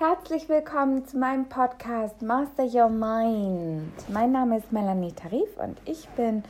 Herzlich 0.00 0.48
willkommen 0.48 1.04
zu 1.04 1.18
meinem 1.18 1.46
Podcast 1.46 2.22
Master 2.22 2.64
Your 2.64 2.88
Mind. 2.88 3.92
Mein 4.08 4.32
Name 4.32 4.56
ist 4.56 4.72
Melanie 4.72 5.12
Tarif 5.12 5.54
und 5.58 5.76
ich 5.84 6.08
bin 6.16 6.42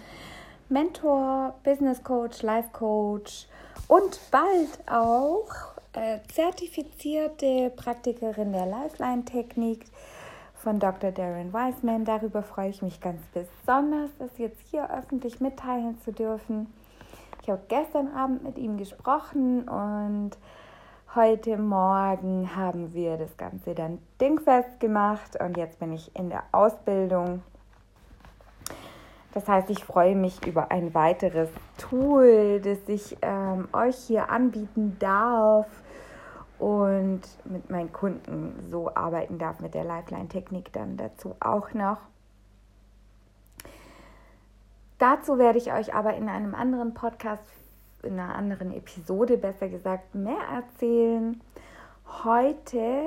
Mentor, 0.69 1.57
Business 1.65 2.05
Coach, 2.05 2.43
Life 2.43 2.69
Coach 2.73 3.49
und 3.89 4.21
bald 4.31 4.89
auch 4.89 5.49
äh, 5.95 6.21
zertifizierte 6.33 7.73
Praktikerin 7.75 8.53
der 8.53 8.67
Lifeline-Technik 8.67 9.85
von 10.55 10.79
Dr. 10.79 11.11
Darren 11.11 11.53
Wiseman. 11.53 12.05
Darüber 12.05 12.45
freue 12.45 12.71
ich 12.71 12.83
mich 12.83 13.01
ganz 13.01 13.21
besonders, 13.35 14.11
das 14.21 14.31
jetzt 14.39 14.61
hier 14.71 14.89
öffentlich 14.97 15.41
mitteilen 15.41 16.01
zu 16.05 16.13
dürfen. 16.13 16.73
Ich 17.43 17.51
habe 17.51 17.63
gestern 17.67 18.15
Abend 18.15 18.45
mit 18.45 18.59
ihm 18.59 18.79
gesprochen 18.79 19.69
und 19.69 20.39
Heute 21.17 21.57
Morgen 21.57 22.55
haben 22.55 22.95
wir 22.95 23.17
das 23.17 23.37
Ganze 23.37 23.75
dann 23.75 23.99
dingfest 24.21 24.79
gemacht 24.79 25.37
und 25.41 25.57
jetzt 25.57 25.81
bin 25.81 25.93
ich 25.93 26.15
in 26.15 26.31
der 26.31 26.45
Ausbildung. 26.53 27.43
Das 29.35 29.49
heißt, 29.49 29.71
ich 29.71 29.85
freue 29.85 30.15
mich 30.15 30.47
über 30.47 30.71
ein 30.71 30.95
weiteres 30.95 31.49
Tool, 31.79 32.61
das 32.61 32.79
ich 32.87 33.17
ähm, 33.23 33.67
euch 33.73 33.97
hier 33.97 34.31
anbieten 34.31 34.99
darf 35.01 35.67
und 36.61 37.23
mit 37.45 37.69
meinen 37.71 37.93
Kunden 37.93 38.69
so 38.71 38.95
arbeiten 38.95 39.37
darf 39.37 39.59
mit 39.59 39.75
der 39.75 39.83
Lifeline-Technik 39.83 40.73
dann 40.73 40.97
dazu 40.97 41.35
auch 41.41 41.75
noch. 41.75 41.99
Dazu 44.99 45.39
werde 45.39 45.59
ich 45.59 45.73
euch 45.73 45.93
aber 45.93 46.15
in 46.15 46.29
einem 46.29 46.55
anderen 46.55 46.95
Podcast 46.95 47.43
in 48.05 48.19
einer 48.19 48.35
anderen 48.35 48.73
Episode 48.73 49.37
besser 49.37 49.69
gesagt 49.69 50.15
mehr 50.15 50.41
erzählen. 50.53 51.41
Heute 52.25 53.05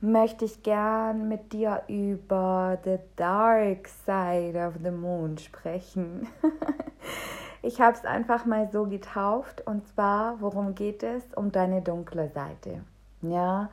möchte 0.00 0.44
ich 0.44 0.62
gern 0.62 1.28
mit 1.28 1.52
dir 1.52 1.82
über 1.88 2.78
the 2.84 2.98
dark 3.16 3.88
side 3.88 4.58
of 4.58 4.74
the 4.82 4.90
moon 4.90 5.38
sprechen. 5.38 6.28
ich 7.62 7.80
habe 7.80 7.96
es 7.96 8.04
einfach 8.04 8.44
mal 8.44 8.68
so 8.70 8.84
getauft 8.86 9.66
und 9.66 9.86
zwar, 9.88 10.40
worum 10.40 10.74
geht 10.74 11.02
es? 11.02 11.22
Um 11.34 11.52
deine 11.52 11.82
dunkle 11.82 12.28
Seite. 12.28 12.82
Ja, 13.22 13.70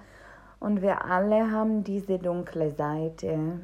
und 0.59 0.81
wir 0.81 1.05
alle 1.05 1.51
haben 1.51 1.83
diese 1.83 2.19
dunkle 2.19 2.71
Seite. 2.71 3.59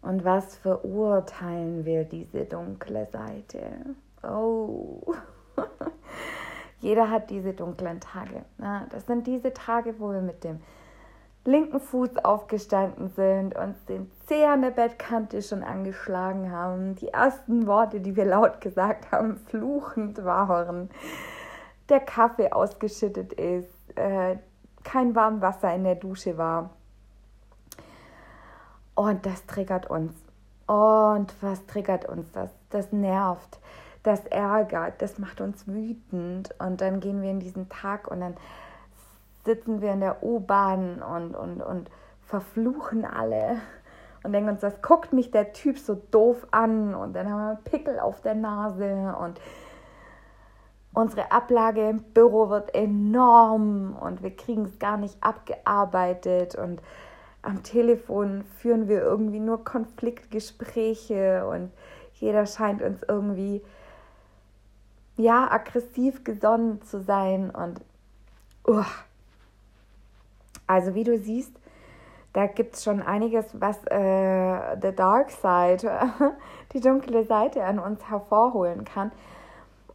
Und 0.00 0.24
was 0.24 0.56
verurteilen 0.56 1.84
wir 1.84 2.04
diese 2.04 2.44
dunkle 2.44 3.06
Seite? 3.12 3.94
Oh, 4.30 5.14
jeder 6.80 7.10
hat 7.10 7.30
diese 7.30 7.52
dunklen 7.52 8.00
Tage. 8.00 8.44
das 8.90 9.06
sind 9.06 9.26
diese 9.26 9.52
Tage, 9.52 9.98
wo 9.98 10.10
wir 10.12 10.20
mit 10.20 10.44
dem 10.44 10.60
linken 11.44 11.80
Fuß 11.80 12.24
aufgestanden 12.24 13.10
sind, 13.10 13.56
uns 13.56 13.84
den 13.84 14.10
Zeh 14.26 14.46
an 14.46 14.62
der 14.62 14.70
Bettkante 14.70 15.42
schon 15.42 15.62
angeschlagen 15.62 16.50
haben, 16.50 16.94
die 16.96 17.08
ersten 17.08 17.66
Worte, 17.66 18.00
die 18.00 18.16
wir 18.16 18.24
laut 18.24 18.60
gesagt 18.60 19.12
haben, 19.12 19.36
fluchend 19.36 20.24
waren, 20.24 20.90
der 21.88 22.00
Kaffee 22.00 22.50
ausgeschüttet 22.50 23.34
ist, 23.34 23.96
äh, 23.96 24.38
kein 24.84 25.14
warmes 25.14 25.42
Wasser 25.42 25.74
in 25.74 25.84
der 25.84 25.96
Dusche 25.96 26.38
war. 26.38 26.70
Und 28.94 29.26
das 29.26 29.44
triggert 29.46 29.90
uns. 29.90 30.12
Und 30.66 31.34
was 31.42 31.66
triggert 31.66 32.08
uns 32.08 32.30
das? 32.32 32.50
Das 32.70 32.90
nervt 32.92 33.58
das 34.04 34.24
ärgert, 34.26 35.02
das 35.02 35.18
macht 35.18 35.40
uns 35.40 35.66
wütend. 35.66 36.54
Und 36.60 36.80
dann 36.80 37.00
gehen 37.00 37.20
wir 37.20 37.30
in 37.30 37.40
diesen 37.40 37.68
Tag 37.68 38.08
und 38.08 38.20
dann 38.20 38.36
sitzen 39.44 39.80
wir 39.80 39.92
in 39.92 40.00
der 40.00 40.22
U-Bahn 40.22 41.02
und, 41.02 41.34
und, 41.34 41.60
und 41.60 41.90
verfluchen 42.22 43.04
alle 43.04 43.56
und 44.24 44.32
denken 44.32 44.50
uns, 44.50 44.60
das 44.60 44.80
guckt 44.80 45.12
mich 45.12 45.30
der 45.30 45.52
Typ 45.52 45.78
so 45.78 46.00
doof 46.10 46.46
an 46.50 46.94
und 46.94 47.14
dann 47.14 47.30
haben 47.30 47.50
wir 47.50 47.70
Pickel 47.70 48.00
auf 48.00 48.22
der 48.22 48.34
Nase 48.34 49.14
und 49.20 49.38
unsere 50.94 51.30
Ablage 51.30 51.88
im 51.90 52.02
Büro 52.02 52.48
wird 52.48 52.74
enorm 52.74 53.96
und 54.00 54.22
wir 54.22 54.34
kriegen 54.34 54.64
es 54.64 54.78
gar 54.78 54.96
nicht 54.96 55.22
abgearbeitet 55.22 56.54
und 56.54 56.80
am 57.42 57.62
Telefon 57.62 58.44
führen 58.58 58.88
wir 58.88 59.02
irgendwie 59.02 59.40
nur 59.40 59.62
Konfliktgespräche 59.62 61.46
und 61.46 61.70
jeder 62.14 62.46
scheint 62.46 62.80
uns 62.80 63.02
irgendwie 63.06 63.62
ja, 65.16 65.50
aggressiv 65.50 66.24
gesonnen 66.24 66.82
zu 66.82 67.02
sein 67.02 67.50
und 67.50 67.80
uh. 68.66 68.84
also 70.66 70.94
wie 70.94 71.04
du 71.04 71.18
siehst, 71.18 71.52
da 72.32 72.46
gibt 72.46 72.74
es 72.74 72.82
schon 72.82 73.00
einiges, 73.00 73.46
was 73.60 73.78
äh, 73.86 74.76
the 74.82 74.92
dark 74.94 75.30
side, 75.30 75.88
die 76.72 76.80
dunkle 76.80 77.24
Seite 77.24 77.64
an 77.64 77.78
uns 77.78 78.08
hervorholen 78.10 78.84
kann. 78.84 79.12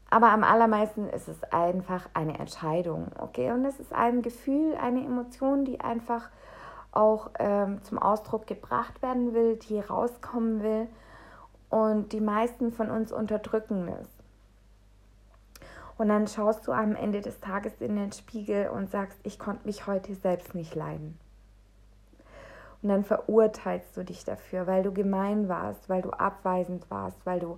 Aber 0.10 0.30
am 0.32 0.44
allermeisten 0.44 1.08
ist 1.10 1.28
es 1.28 1.44
einfach 1.52 2.10
eine 2.14 2.40
Entscheidung, 2.40 3.08
okay? 3.20 3.52
Und 3.52 3.66
es 3.66 3.80
ist 3.80 3.94
ein 3.94 4.22
Gefühl, 4.22 4.76
eine 4.76 5.04
Emotion, 5.04 5.66
die 5.66 5.82
einfach 5.82 6.30
auch 6.92 7.30
ähm, 7.38 7.84
zum 7.84 8.00
Ausdruck 8.00 8.48
gebracht 8.48 9.02
werden 9.02 9.34
will, 9.34 9.58
die 9.58 9.80
rauskommen 9.80 10.64
will 10.64 10.88
und 11.70 12.14
die 12.14 12.22
meisten 12.22 12.72
von 12.72 12.90
uns 12.90 13.12
unterdrücken 13.12 13.88
es. 14.02 14.08
Und 16.00 16.08
dann 16.08 16.28
schaust 16.28 16.66
du 16.66 16.72
am 16.72 16.96
Ende 16.96 17.20
des 17.20 17.42
Tages 17.42 17.74
in 17.82 17.98
den 17.98 18.14
Spiegel 18.14 18.70
und 18.70 18.90
sagst, 18.90 19.20
ich 19.24 19.38
konnte 19.38 19.66
mich 19.66 19.86
heute 19.86 20.16
selbst 20.16 20.56
nicht 20.56 20.74
leiden. 20.74 21.20
Und 22.82 22.88
dann 22.88 23.04
verurteilst 23.04 23.98
du 23.98 24.06
dich 24.06 24.24
dafür, 24.24 24.66
weil 24.66 24.82
du 24.82 24.94
gemein 24.94 25.50
warst, 25.50 25.90
weil 25.90 26.02
du 26.02 26.12
abweisend 26.12 26.90
warst, 26.90 27.18
weil 27.26 27.42
du 27.42 27.58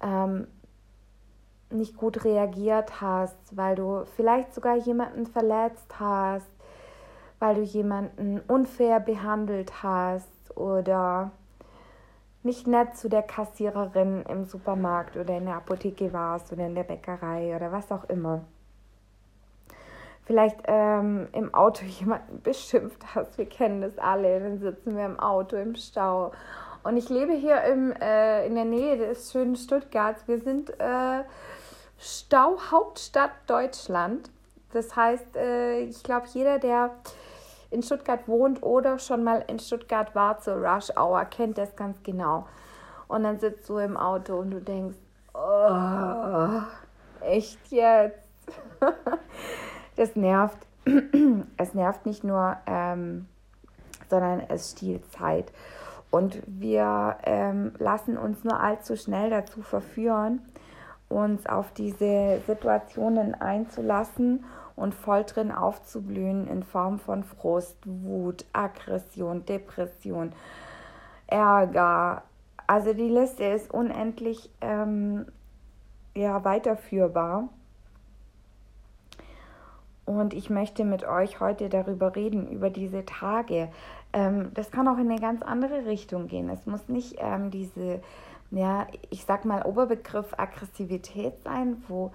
ähm, 0.00 0.46
nicht 1.68 1.98
gut 1.98 2.24
reagiert 2.24 3.02
hast, 3.02 3.36
weil 3.54 3.76
du 3.76 4.06
vielleicht 4.16 4.54
sogar 4.54 4.76
jemanden 4.76 5.26
verletzt 5.26 6.00
hast, 6.00 6.48
weil 7.40 7.56
du 7.56 7.60
jemanden 7.60 8.40
unfair 8.48 9.00
behandelt 9.00 9.82
hast 9.82 10.56
oder 10.56 11.30
nicht 12.44 12.66
nett 12.66 12.96
zu 12.96 13.08
der 13.08 13.22
Kassiererin 13.22 14.22
im 14.28 14.44
Supermarkt 14.44 15.16
oder 15.16 15.36
in 15.36 15.46
der 15.46 15.56
Apotheke 15.56 16.12
warst 16.12 16.52
oder 16.52 16.66
in 16.66 16.74
der 16.74 16.84
Bäckerei 16.84 17.56
oder 17.56 17.72
was 17.72 17.90
auch 17.90 18.04
immer. 18.04 18.44
Vielleicht 20.26 20.56
ähm, 20.66 21.28
im 21.32 21.54
Auto 21.54 21.84
jemanden 22.00 22.42
beschimpft 22.42 23.02
hast. 23.14 23.38
Wir 23.38 23.46
kennen 23.46 23.80
das 23.80 23.98
alle. 23.98 24.40
Dann 24.40 24.58
sitzen 24.58 24.96
wir 24.96 25.06
im 25.06 25.18
Auto 25.18 25.56
im 25.56 25.74
Stau. 25.74 26.32
Und 26.82 26.96
ich 26.98 27.08
lebe 27.08 27.32
hier 27.32 27.62
im, 27.64 27.92
äh, 27.92 28.46
in 28.46 28.54
der 28.54 28.66
Nähe 28.66 28.98
des 28.98 29.32
schönen 29.32 29.56
Stuttgarts. 29.56 30.28
Wir 30.28 30.38
sind 30.38 30.70
äh, 30.80 31.24
Stauhauptstadt 31.98 33.32
Deutschland. 33.46 34.30
Das 34.72 34.94
heißt, 34.94 35.36
äh, 35.36 35.80
ich 35.80 36.02
glaube, 36.02 36.26
jeder, 36.32 36.58
der 36.58 36.90
in 37.74 37.82
Stuttgart 37.82 38.26
wohnt 38.28 38.62
oder 38.62 38.98
schon 38.98 39.24
mal 39.24 39.44
in 39.48 39.58
Stuttgart 39.58 40.14
war 40.14 40.38
zur 40.38 40.54
Rush 40.54 40.90
Hour, 40.96 41.24
kennt 41.26 41.58
das 41.58 41.74
ganz 41.76 42.02
genau. 42.02 42.46
Und 43.08 43.24
dann 43.24 43.38
sitzt 43.38 43.68
du 43.68 43.78
im 43.78 43.96
Auto 43.96 44.36
und 44.36 44.50
du 44.52 44.60
denkst, 44.60 44.96
oh, 45.34 46.60
echt 47.20 47.58
jetzt? 47.70 48.18
das 49.96 50.16
nervt. 50.16 50.58
es 51.56 51.74
nervt 51.74 52.06
nicht 52.06 52.24
nur, 52.24 52.56
ähm, 52.66 53.26
sondern 54.08 54.42
es 54.48 54.70
stiehlt 54.70 55.10
Zeit. 55.12 55.52
Und 56.10 56.42
wir 56.46 57.16
ähm, 57.24 57.72
lassen 57.78 58.16
uns 58.16 58.44
nur 58.44 58.60
allzu 58.60 58.96
schnell 58.96 59.30
dazu 59.30 59.62
verführen, 59.62 60.42
uns 61.08 61.46
auf 61.46 61.72
diese 61.72 62.40
Situationen 62.46 63.34
einzulassen 63.34 64.44
und 64.76 64.94
voll 64.94 65.24
drin 65.24 65.52
aufzublühen 65.52 66.48
in 66.48 66.62
Form 66.62 66.98
von 66.98 67.24
Frust, 67.24 67.76
Wut, 67.84 68.44
Aggression, 68.52 69.44
Depression, 69.44 70.32
Ärger. 71.26 72.22
Also 72.66 72.92
die 72.92 73.08
Liste 73.08 73.44
ist 73.44 73.72
unendlich 73.72 74.50
ähm, 74.60 75.26
ja, 76.14 76.44
weiterführbar. 76.44 77.48
Und 80.06 80.34
ich 80.34 80.50
möchte 80.50 80.84
mit 80.84 81.04
euch 81.04 81.40
heute 81.40 81.68
darüber 81.68 82.14
reden, 82.14 82.48
über 82.48 82.68
diese 82.68 83.06
Tage. 83.06 83.70
Ähm, 84.12 84.50
das 84.54 84.70
kann 84.70 84.88
auch 84.88 84.98
in 84.98 85.10
eine 85.10 85.20
ganz 85.20 85.42
andere 85.42 85.86
Richtung 85.86 86.28
gehen. 86.28 86.50
Es 86.50 86.66
muss 86.66 86.88
nicht 86.88 87.16
ähm, 87.18 87.50
diese, 87.50 88.00
ja, 88.50 88.86
ich 89.10 89.24
sag 89.24 89.44
mal, 89.44 89.62
Oberbegriff 89.62 90.34
Aggressivität 90.36 91.42
sein, 91.42 91.82
wo 91.88 92.12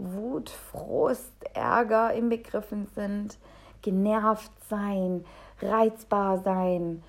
Wut, 0.00 0.50
Frust, 0.50 1.32
Ärger 1.54 2.12
inbegriffen 2.14 2.86
sind, 2.94 3.38
genervt 3.82 4.52
sein, 4.68 5.24
reizbar 5.60 6.38
sein, 6.38 7.02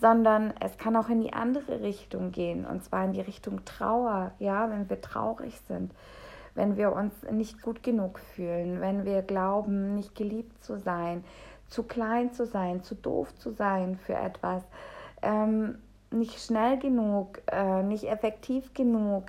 sondern 0.00 0.52
es 0.60 0.76
kann 0.78 0.96
auch 0.96 1.08
in 1.08 1.20
die 1.20 1.32
andere 1.32 1.80
Richtung 1.80 2.30
gehen, 2.30 2.66
und 2.66 2.84
zwar 2.84 3.04
in 3.04 3.12
die 3.12 3.20
Richtung 3.20 3.64
Trauer, 3.64 4.32
ja, 4.38 4.70
wenn 4.70 4.88
wir 4.88 5.00
traurig 5.00 5.60
sind, 5.66 5.92
wenn 6.54 6.76
wir 6.76 6.92
uns 6.92 7.14
nicht 7.30 7.62
gut 7.62 7.82
genug 7.82 8.18
fühlen, 8.18 8.80
wenn 8.80 9.04
wir 9.04 9.22
glauben, 9.22 9.94
nicht 9.94 10.14
geliebt 10.14 10.62
zu 10.62 10.78
sein, 10.78 11.24
zu 11.68 11.82
klein 11.82 12.32
zu 12.32 12.46
sein, 12.46 12.82
zu 12.82 12.94
doof 12.94 13.34
zu 13.36 13.50
sein 13.50 13.96
für 13.96 14.14
etwas, 14.14 14.62
ähm, 15.22 15.78
nicht 16.10 16.40
schnell 16.40 16.78
genug, 16.78 17.42
äh, 17.50 17.82
nicht 17.82 18.04
effektiv 18.04 18.72
genug, 18.74 19.24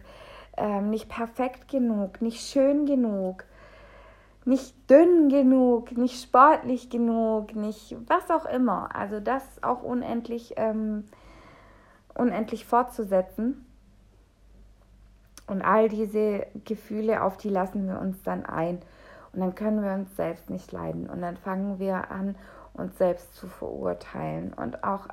äh, 0.59 0.81
nicht 0.81 1.09
perfekt 1.09 1.67
genug, 1.67 2.21
nicht 2.21 2.41
schön 2.47 2.85
genug, 2.85 3.45
nicht 4.45 4.89
dünn 4.89 5.29
genug, 5.29 5.91
nicht 5.97 6.21
sportlich 6.21 6.89
genug, 6.89 7.55
nicht 7.55 7.95
was 8.07 8.29
auch 8.29 8.45
immer. 8.45 8.95
Also 8.95 9.19
das 9.19 9.43
auch 9.63 9.83
unendlich, 9.83 10.53
ähm, 10.57 11.05
unendlich 12.15 12.65
fortzusetzen. 12.65 13.65
Und 15.47 15.61
all 15.63 15.89
diese 15.89 16.45
Gefühle, 16.65 17.23
auf 17.23 17.37
die 17.37 17.49
lassen 17.49 17.87
wir 17.87 17.99
uns 17.99 18.21
dann 18.23 18.45
ein. 18.45 18.79
Und 19.33 19.41
dann 19.41 19.55
können 19.55 19.83
wir 19.83 19.93
uns 19.93 20.15
selbst 20.15 20.49
nicht 20.49 20.71
leiden. 20.71 21.09
Und 21.09 21.21
dann 21.21 21.37
fangen 21.37 21.79
wir 21.79 22.11
an, 22.11 22.35
uns 22.73 22.97
selbst 22.97 23.35
zu 23.35 23.47
verurteilen. 23.47 24.53
Und 24.53 24.83
auch 24.83 25.07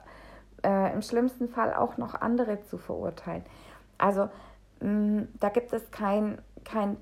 äh, 0.62 0.93
im 0.93 1.02
schlimmsten 1.02 1.48
Fall 1.48 1.75
auch 1.75 1.96
noch 1.96 2.14
andere 2.14 2.62
zu 2.64 2.78
verurteilen. 2.78 3.44
Also 3.98 4.28
da 4.81 5.49
gibt 5.49 5.73
es 5.73 5.90
kein, 5.90 6.38
kein 6.64 6.96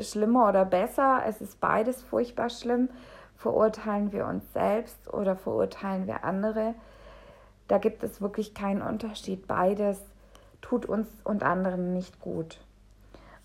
schlimmer 0.00 0.48
oder 0.48 0.64
besser. 0.64 1.22
Es 1.26 1.40
ist 1.40 1.60
beides 1.60 2.02
furchtbar 2.02 2.50
schlimm. 2.50 2.88
Verurteilen 3.36 4.12
wir 4.12 4.26
uns 4.26 4.52
selbst 4.52 5.12
oder 5.12 5.36
verurteilen 5.36 6.06
wir 6.06 6.24
andere? 6.24 6.74
Da 7.68 7.78
gibt 7.78 8.02
es 8.02 8.20
wirklich 8.20 8.54
keinen 8.54 8.82
Unterschied. 8.82 9.46
Beides 9.46 10.00
tut 10.60 10.86
uns 10.86 11.08
und 11.24 11.42
anderen 11.42 11.92
nicht 11.92 12.20
gut. 12.20 12.58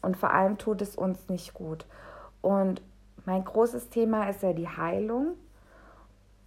Und 0.01 0.17
vor 0.17 0.31
allem 0.31 0.57
tut 0.57 0.81
es 0.81 0.95
uns 0.95 1.29
nicht 1.29 1.53
gut. 1.53 1.85
Und 2.41 2.81
mein 3.25 3.43
großes 3.43 3.89
Thema 3.89 4.29
ist 4.29 4.43
ja 4.43 4.53
die 4.53 4.67
Heilung. 4.67 5.35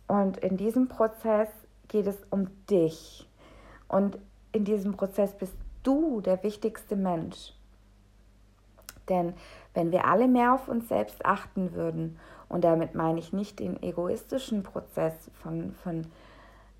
Und 0.06 0.38
in 0.38 0.56
diesem 0.56 0.88
Prozess 0.88 1.48
geht 1.88 2.06
es 2.06 2.16
um 2.30 2.48
dich. 2.66 3.28
Und 3.88 4.18
in 4.52 4.64
diesem 4.64 4.96
Prozess 4.96 5.32
bist 5.34 5.54
du 5.86 6.20
der 6.20 6.42
wichtigste 6.42 6.96
Mensch. 6.96 7.52
Denn 9.08 9.34
wenn 9.74 9.92
wir 9.92 10.06
alle 10.06 10.26
mehr 10.26 10.54
auf 10.54 10.68
uns 10.68 10.88
selbst 10.88 11.24
achten 11.24 11.74
würden, 11.74 12.18
und 12.48 12.64
damit 12.64 12.94
meine 12.94 13.18
ich 13.18 13.32
nicht 13.32 13.58
den 13.58 13.82
egoistischen 13.82 14.62
Prozess 14.62 15.14
von, 15.42 15.72
von 15.82 16.06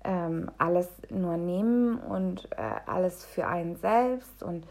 ähm, 0.03 0.49
alles 0.57 0.87
nur 1.09 1.37
nehmen 1.37 1.97
und 1.97 2.47
äh, 2.51 2.61
alles 2.85 3.25
für 3.25 3.47
einen 3.47 3.75
selbst 3.75 4.43
und 4.43 4.65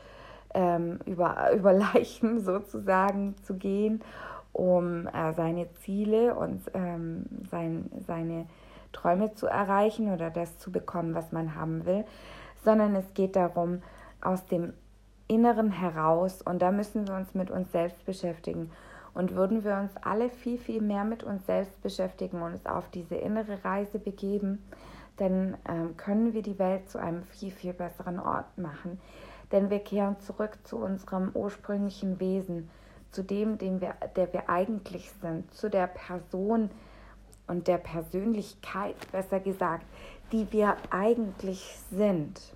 ähm, 0.55 0.99
über, 1.05 1.53
über 1.55 1.73
Leichen 1.73 2.41
sozusagen 2.41 3.37
zu 3.43 3.55
gehen, 3.55 4.03
um 4.53 5.07
äh, 5.09 5.35
seine 5.35 5.71
Ziele 5.83 6.35
und 6.35 6.63
ähm, 6.73 7.27
sein, 7.51 7.91
seine 8.07 8.47
Träume 8.93 9.35
zu 9.35 9.47
erreichen 9.47 10.13
oder 10.13 10.31
das 10.31 10.59
zu 10.59 10.73
bekommen, 10.73 11.15
was 11.15 11.31
man 11.33 11.55
haben 11.55 11.85
will, 11.85 12.07
sondern 12.65 12.97
es 12.97 13.13
geht 13.13 13.37
darum, 13.37 13.83
aus 14.21 14.47
dem 14.47 14.73
Inneren 15.29 15.73
heraus, 15.73 16.41
und 16.43 16.63
da 16.63 16.71
müssen 16.71 17.09
wir 17.09 17.15
uns 17.15 17.35
mit 17.35 17.51
uns 17.51 17.73
selbst 17.73 18.05
beschäftigen. 18.07 18.71
Und 19.13 19.35
würden 19.35 19.65
wir 19.65 19.77
uns 19.79 19.97
alle 20.03 20.29
viel, 20.29 20.59
viel 20.59 20.83
mehr 20.83 21.05
mit 21.05 21.25
uns 21.25 21.47
selbst 21.47 21.83
beschäftigen 21.83 22.43
und 22.43 22.53
uns 22.53 22.67
auf 22.67 22.89
diese 22.91 23.17
innere 23.17 23.65
Reise 23.65 23.99
begeben, 23.99 24.63
dann 25.17 25.57
ähm, 25.67 25.97
können 25.97 26.35
wir 26.35 26.43
die 26.43 26.59
Welt 26.59 26.89
zu 26.91 26.99
einem 26.99 27.23
viel, 27.23 27.51
viel 27.51 27.73
besseren 27.73 28.21
Ort 28.21 28.59
machen. 28.59 29.01
Denn 29.53 29.71
wir 29.71 29.79
kehren 29.79 30.21
zurück 30.21 30.59
zu 30.65 30.77
unserem 30.77 31.31
ursprünglichen 31.33 32.21
Wesen, 32.21 32.69
zu 33.11 33.23
dem, 33.23 33.57
dem 33.57 33.81
wir, 33.81 33.95
der 34.17 34.33
wir 34.33 34.51
eigentlich 34.51 35.11
sind, 35.23 35.53
zu 35.55 35.71
der 35.71 35.87
Person 35.87 36.71
und 37.47 37.69
der 37.69 37.79
Persönlichkeit, 37.79 38.97
besser 39.13 39.41
gesagt, 39.41 39.87
die 40.31 40.53
wir 40.53 40.77
eigentlich 40.91 41.79
sind 41.91 42.56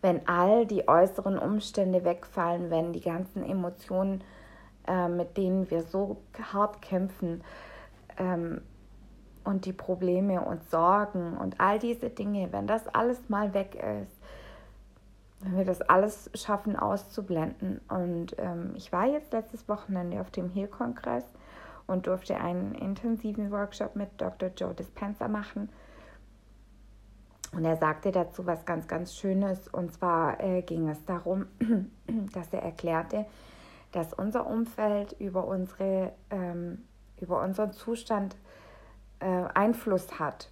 wenn 0.00 0.26
all 0.28 0.66
die 0.66 0.88
äußeren 0.88 1.38
Umstände 1.38 2.04
wegfallen, 2.04 2.70
wenn 2.70 2.92
die 2.92 3.00
ganzen 3.00 3.44
Emotionen, 3.44 4.22
äh, 4.86 5.08
mit 5.08 5.36
denen 5.36 5.70
wir 5.70 5.82
so 5.82 6.18
hart 6.52 6.82
kämpfen, 6.82 7.42
ähm, 8.16 8.60
und 9.48 9.64
die 9.64 9.72
Probleme 9.72 10.42
und 10.42 10.62
Sorgen 10.68 11.38
und 11.38 11.58
all 11.58 11.78
diese 11.78 12.10
Dinge, 12.10 12.52
wenn 12.52 12.66
das 12.66 12.86
alles 12.88 13.30
mal 13.30 13.54
weg 13.54 13.76
ist, 13.76 14.20
wenn 15.40 15.56
wir 15.56 15.64
das 15.64 15.80
alles 15.80 16.30
schaffen 16.34 16.76
auszublenden. 16.76 17.80
Und 17.88 18.36
ähm, 18.38 18.74
ich 18.76 18.92
war 18.92 19.06
jetzt 19.06 19.32
letztes 19.32 19.66
Wochenende 19.66 20.20
auf 20.20 20.30
dem 20.30 20.50
Heal-Kongress 20.50 21.24
und 21.86 22.06
durfte 22.06 22.38
einen 22.38 22.74
intensiven 22.74 23.50
Workshop 23.50 23.96
mit 23.96 24.10
Dr. 24.18 24.50
Joe 24.54 24.74
Dispenza 24.74 25.28
machen. 25.28 25.70
Und 27.52 27.64
er 27.64 27.76
sagte 27.76 28.12
dazu 28.12 28.46
was 28.46 28.64
ganz, 28.66 28.86
ganz 28.88 29.14
Schönes. 29.14 29.68
Und 29.68 29.92
zwar 29.92 30.40
äh, 30.40 30.62
ging 30.62 30.88
es 30.88 31.04
darum, 31.04 31.46
dass 32.32 32.52
er 32.52 32.62
erklärte, 32.62 33.26
dass 33.92 34.12
unser 34.12 34.46
Umfeld 34.46 35.16
über, 35.18 35.46
unsere, 35.46 36.12
ähm, 36.30 36.84
über 37.20 37.42
unseren 37.42 37.72
Zustand 37.72 38.36
äh, 39.20 39.44
Einfluss 39.54 40.18
hat. 40.18 40.50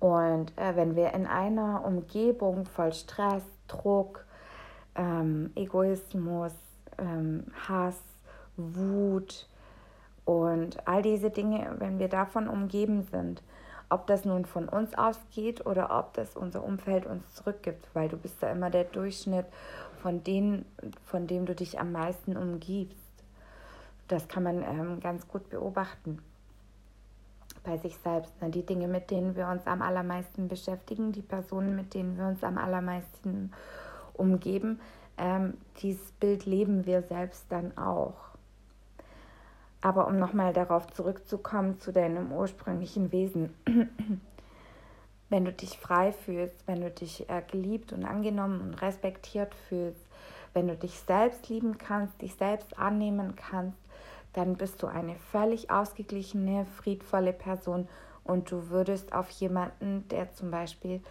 Und 0.00 0.56
äh, 0.58 0.76
wenn 0.76 0.96
wir 0.96 1.14
in 1.14 1.26
einer 1.26 1.82
Umgebung 1.84 2.66
voll 2.66 2.92
Stress, 2.92 3.42
Druck, 3.68 4.26
ähm, 4.94 5.50
Egoismus, 5.54 6.52
ähm, 6.98 7.46
Hass, 7.66 7.98
Wut 8.56 9.48
und 10.24 10.86
all 10.86 11.02
diese 11.02 11.30
Dinge, 11.30 11.74
wenn 11.78 11.98
wir 11.98 12.08
davon 12.08 12.48
umgeben 12.48 13.02
sind, 13.10 13.42
ob 13.88 14.06
das 14.06 14.24
nun 14.24 14.44
von 14.44 14.68
uns 14.68 14.94
ausgeht 14.96 15.66
oder 15.66 15.96
ob 15.98 16.14
das 16.14 16.36
unser 16.36 16.64
Umfeld 16.64 17.06
uns 17.06 17.34
zurückgibt, 17.34 17.86
weil 17.94 18.08
du 18.08 18.16
bist 18.16 18.40
ja 18.42 18.50
immer 18.50 18.70
der 18.70 18.84
Durchschnitt 18.84 19.46
von 20.02 20.22
denen, 20.22 20.64
von 21.04 21.26
dem 21.26 21.46
du 21.46 21.54
dich 21.54 21.80
am 21.80 21.92
meisten 21.92 22.36
umgibst. 22.36 22.98
Das 24.08 24.28
kann 24.28 24.42
man 24.42 24.62
ähm, 24.62 25.00
ganz 25.00 25.26
gut 25.28 25.48
beobachten 25.48 26.20
bei 27.64 27.78
sich 27.78 27.96
selbst. 27.96 28.40
Ne? 28.40 28.50
Die 28.50 28.64
Dinge, 28.64 28.86
mit 28.86 29.10
denen 29.10 29.34
wir 29.34 29.48
uns 29.48 29.66
am 29.66 29.82
allermeisten 29.82 30.48
beschäftigen, 30.48 31.12
die 31.12 31.22
Personen, 31.22 31.74
mit 31.74 31.94
denen 31.94 32.16
wir 32.16 32.26
uns 32.26 32.44
am 32.44 32.58
allermeisten 32.58 33.52
umgeben, 34.12 34.80
ähm, 35.16 35.54
dieses 35.78 36.12
Bild 36.12 36.44
leben 36.46 36.86
wir 36.86 37.02
selbst 37.02 37.46
dann 37.48 37.76
auch. 37.78 38.33
Aber 39.84 40.06
um 40.06 40.18
nochmal 40.18 40.54
darauf 40.54 40.86
zurückzukommen, 40.94 41.78
zu 41.78 41.92
deinem 41.92 42.32
ursprünglichen 42.32 43.12
Wesen. 43.12 43.54
wenn 45.28 45.44
du 45.44 45.52
dich 45.52 45.76
frei 45.78 46.12
fühlst, 46.12 46.56
wenn 46.66 46.80
du 46.80 46.90
dich 46.90 47.28
äh, 47.28 47.42
geliebt 47.50 47.92
und 47.92 48.06
angenommen 48.06 48.62
und 48.62 48.74
respektiert 48.80 49.54
fühlst, 49.68 50.00
wenn 50.54 50.68
du 50.68 50.74
dich 50.74 50.98
selbst 51.00 51.50
lieben 51.50 51.76
kannst, 51.76 52.22
dich 52.22 52.34
selbst 52.36 52.78
annehmen 52.78 53.34
kannst, 53.36 53.76
dann 54.32 54.56
bist 54.56 54.82
du 54.82 54.86
eine 54.86 55.16
völlig 55.16 55.70
ausgeglichene, 55.70 56.64
friedvolle 56.64 57.34
Person 57.34 57.86
und 58.22 58.50
du 58.50 58.70
würdest 58.70 59.12
auf 59.12 59.28
jemanden, 59.28 60.08
der 60.08 60.32
zum 60.32 60.50
Beispiel 60.50 61.02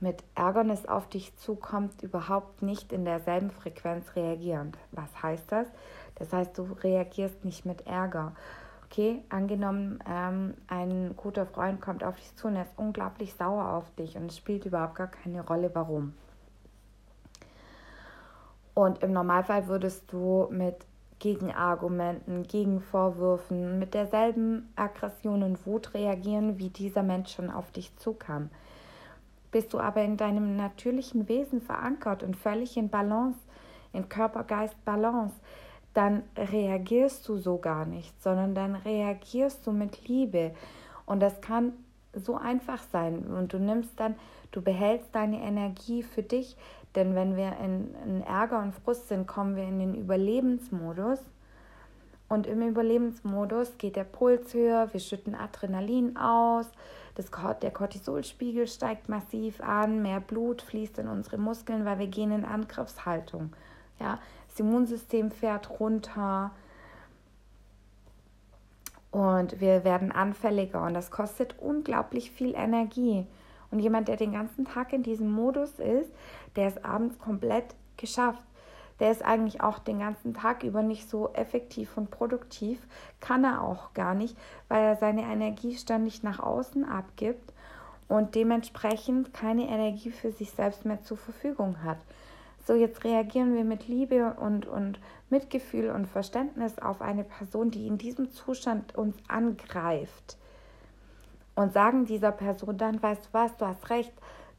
mit 0.00 0.24
Ärgernis 0.34 0.86
auf 0.86 1.08
dich 1.08 1.36
zukommt, 1.36 2.02
überhaupt 2.02 2.62
nicht 2.62 2.92
in 2.92 3.04
derselben 3.04 3.50
Frequenz 3.50 4.16
reagieren. 4.16 4.72
Was 4.92 5.22
heißt 5.22 5.52
das? 5.52 5.68
Das 6.18 6.32
heißt, 6.32 6.56
du 6.58 6.64
reagierst 6.82 7.44
nicht 7.44 7.64
mit 7.64 7.86
Ärger. 7.86 8.32
Okay, 8.86 9.22
angenommen, 9.28 9.98
ähm, 10.08 10.54
ein 10.66 11.14
guter 11.16 11.44
Freund 11.44 11.80
kommt 11.80 12.02
auf 12.02 12.16
dich 12.16 12.34
zu 12.36 12.48
und 12.48 12.56
er 12.56 12.62
ist 12.62 12.72
unglaublich 12.76 13.34
sauer 13.34 13.72
auf 13.72 13.94
dich 13.96 14.16
und 14.16 14.30
es 14.30 14.36
spielt 14.38 14.64
überhaupt 14.64 14.94
gar 14.94 15.08
keine 15.08 15.46
Rolle, 15.46 15.70
warum. 15.74 16.14
Und 18.72 19.02
im 19.02 19.12
Normalfall 19.12 19.66
würdest 19.68 20.10
du 20.12 20.48
mit 20.50 20.76
Gegenargumenten, 21.18 22.44
Gegenvorwürfen, 22.44 23.78
mit 23.78 23.92
derselben 23.92 24.72
Aggression 24.76 25.42
und 25.42 25.66
Wut 25.66 25.94
reagieren, 25.94 26.58
wie 26.58 26.68
dieser 26.70 27.02
Mensch 27.02 27.34
schon 27.34 27.50
auf 27.50 27.70
dich 27.72 27.96
zukam. 27.96 28.50
Bist 29.50 29.72
du 29.72 29.80
aber 29.80 30.02
in 30.02 30.16
deinem 30.16 30.56
natürlichen 30.56 31.28
Wesen 31.28 31.60
verankert 31.60 32.22
und 32.22 32.36
völlig 32.36 32.76
in 32.76 32.88
Balance, 32.88 33.38
in 33.92 34.08
Körper-Geist-Balance, 34.08 35.34
dann 35.98 36.22
reagierst 36.36 37.28
du 37.28 37.38
so 37.38 37.58
gar 37.58 37.84
nicht, 37.84 38.22
sondern 38.22 38.54
dann 38.54 38.76
reagierst 38.76 39.66
du 39.66 39.72
mit 39.72 40.06
Liebe. 40.06 40.52
Und 41.06 41.18
das 41.18 41.40
kann 41.40 41.72
so 42.12 42.36
einfach 42.36 42.80
sein. 42.92 43.26
Und 43.26 43.52
du 43.52 43.58
nimmst 43.58 43.98
dann, 43.98 44.14
du 44.52 44.62
behältst 44.62 45.12
deine 45.12 45.42
Energie 45.42 46.04
für 46.04 46.22
dich. 46.22 46.56
Denn 46.94 47.16
wenn 47.16 47.36
wir 47.36 47.56
in, 47.58 47.96
in 48.06 48.22
Ärger 48.22 48.60
und 48.60 48.76
Frust 48.76 49.08
sind, 49.08 49.26
kommen 49.26 49.56
wir 49.56 49.64
in 49.64 49.80
den 49.80 49.96
Überlebensmodus. 49.96 51.18
Und 52.28 52.46
im 52.46 52.62
Überlebensmodus 52.62 53.76
geht 53.76 53.96
der 53.96 54.04
Puls 54.04 54.54
höher, 54.54 54.92
wir 54.92 55.00
schütten 55.00 55.34
Adrenalin 55.34 56.16
aus, 56.16 56.66
das, 57.16 57.30
der 57.60 57.70
Cortisolspiegel 57.72 58.68
steigt 58.68 59.08
massiv 59.08 59.60
an, 59.60 60.02
mehr 60.02 60.20
Blut 60.20 60.62
fließt 60.62 60.98
in 60.98 61.08
unsere 61.08 61.38
Muskeln, 61.38 61.84
weil 61.84 61.98
wir 61.98 62.06
gehen 62.06 62.30
in 62.30 62.44
Angriffshaltung. 62.44 63.54
Ja, 63.98 64.20
Immunsystem 64.60 65.30
fährt 65.30 65.80
runter. 65.80 66.52
Und 69.10 69.60
wir 69.60 69.84
werden 69.84 70.12
anfälliger 70.12 70.84
und 70.84 70.94
das 70.94 71.10
kostet 71.10 71.58
unglaublich 71.58 72.30
viel 72.30 72.54
Energie. 72.54 73.26
Und 73.70 73.80
jemand, 73.80 74.08
der 74.08 74.16
den 74.16 74.32
ganzen 74.32 74.64
Tag 74.64 74.92
in 74.92 75.02
diesem 75.02 75.30
Modus 75.30 75.78
ist, 75.78 76.10
der 76.56 76.68
ist 76.68 76.84
abends 76.84 77.18
komplett 77.18 77.74
geschafft. 77.96 78.44
Der 79.00 79.10
ist 79.12 79.24
eigentlich 79.24 79.60
auch 79.60 79.78
den 79.78 80.00
ganzen 80.00 80.34
Tag 80.34 80.64
über 80.64 80.82
nicht 80.82 81.08
so 81.08 81.32
effektiv 81.34 81.96
und 81.96 82.10
produktiv. 82.10 82.80
Kann 83.20 83.44
er 83.44 83.62
auch 83.62 83.94
gar 83.94 84.14
nicht, 84.14 84.36
weil 84.68 84.82
er 84.82 84.96
seine 84.96 85.22
Energie 85.22 85.76
ständig 85.76 86.22
nach 86.22 86.40
außen 86.40 86.84
abgibt 86.84 87.52
und 88.08 88.34
dementsprechend 88.34 89.32
keine 89.32 89.68
Energie 89.68 90.10
für 90.10 90.32
sich 90.32 90.50
selbst 90.50 90.84
mehr 90.84 91.02
zur 91.02 91.16
Verfügung 91.16 91.82
hat. 91.84 91.98
So, 92.68 92.74
jetzt 92.74 93.02
reagieren 93.02 93.54
wir 93.54 93.64
mit 93.64 93.88
Liebe 93.88 94.34
und, 94.34 94.66
und 94.66 95.00
Mitgefühl 95.30 95.88
und 95.88 96.06
Verständnis 96.06 96.78
auf 96.78 97.00
eine 97.00 97.24
Person, 97.24 97.70
die 97.70 97.86
in 97.86 97.96
diesem 97.96 98.30
Zustand 98.30 98.94
uns 98.94 99.16
angreift 99.26 100.36
und 101.54 101.72
sagen 101.72 102.04
dieser 102.04 102.30
Person 102.30 102.76
dann, 102.76 103.02
weißt 103.02 103.24
du 103.24 103.28
was, 103.32 103.56
du 103.56 103.66
hast 103.66 103.88
recht, 103.88 104.12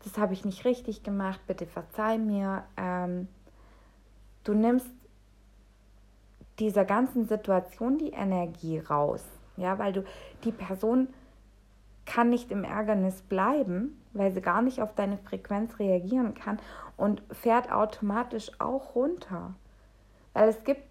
das 0.04 0.18
habe 0.18 0.34
ich 0.34 0.44
nicht 0.44 0.66
richtig 0.66 1.04
gemacht, 1.04 1.40
bitte 1.46 1.68
verzeih 1.68 2.18
mir. 2.18 2.64
Ähm, 2.78 3.28
du 4.44 4.56
nimmst 4.56 4.90
dieser 6.58 6.86
ganzen 6.86 7.28
Situation 7.28 8.00
die 8.00 8.14
Energie 8.14 8.80
raus, 8.80 9.24
ja, 9.56 9.78
weil 9.78 9.94
du 9.94 10.04
die 10.46 10.52
Person 10.52 11.10
kann 12.08 12.32
nicht 12.32 12.50
im 12.50 12.64
Ärgernis 12.64 13.22
bleiben, 13.22 14.02
weil 14.14 14.32
sie 14.32 14.42
gar 14.42 14.64
nicht 14.64 14.82
auf 14.82 14.96
deine 14.96 15.20
Frequenz 15.20 15.78
reagieren 15.78 16.34
kann 16.34 16.58
und 17.00 17.24
fährt 17.32 17.72
automatisch 17.72 18.52
auch 18.60 18.96
runter. 18.96 19.54
Weil 20.34 20.50
es 20.50 20.64
gibt 20.64 20.84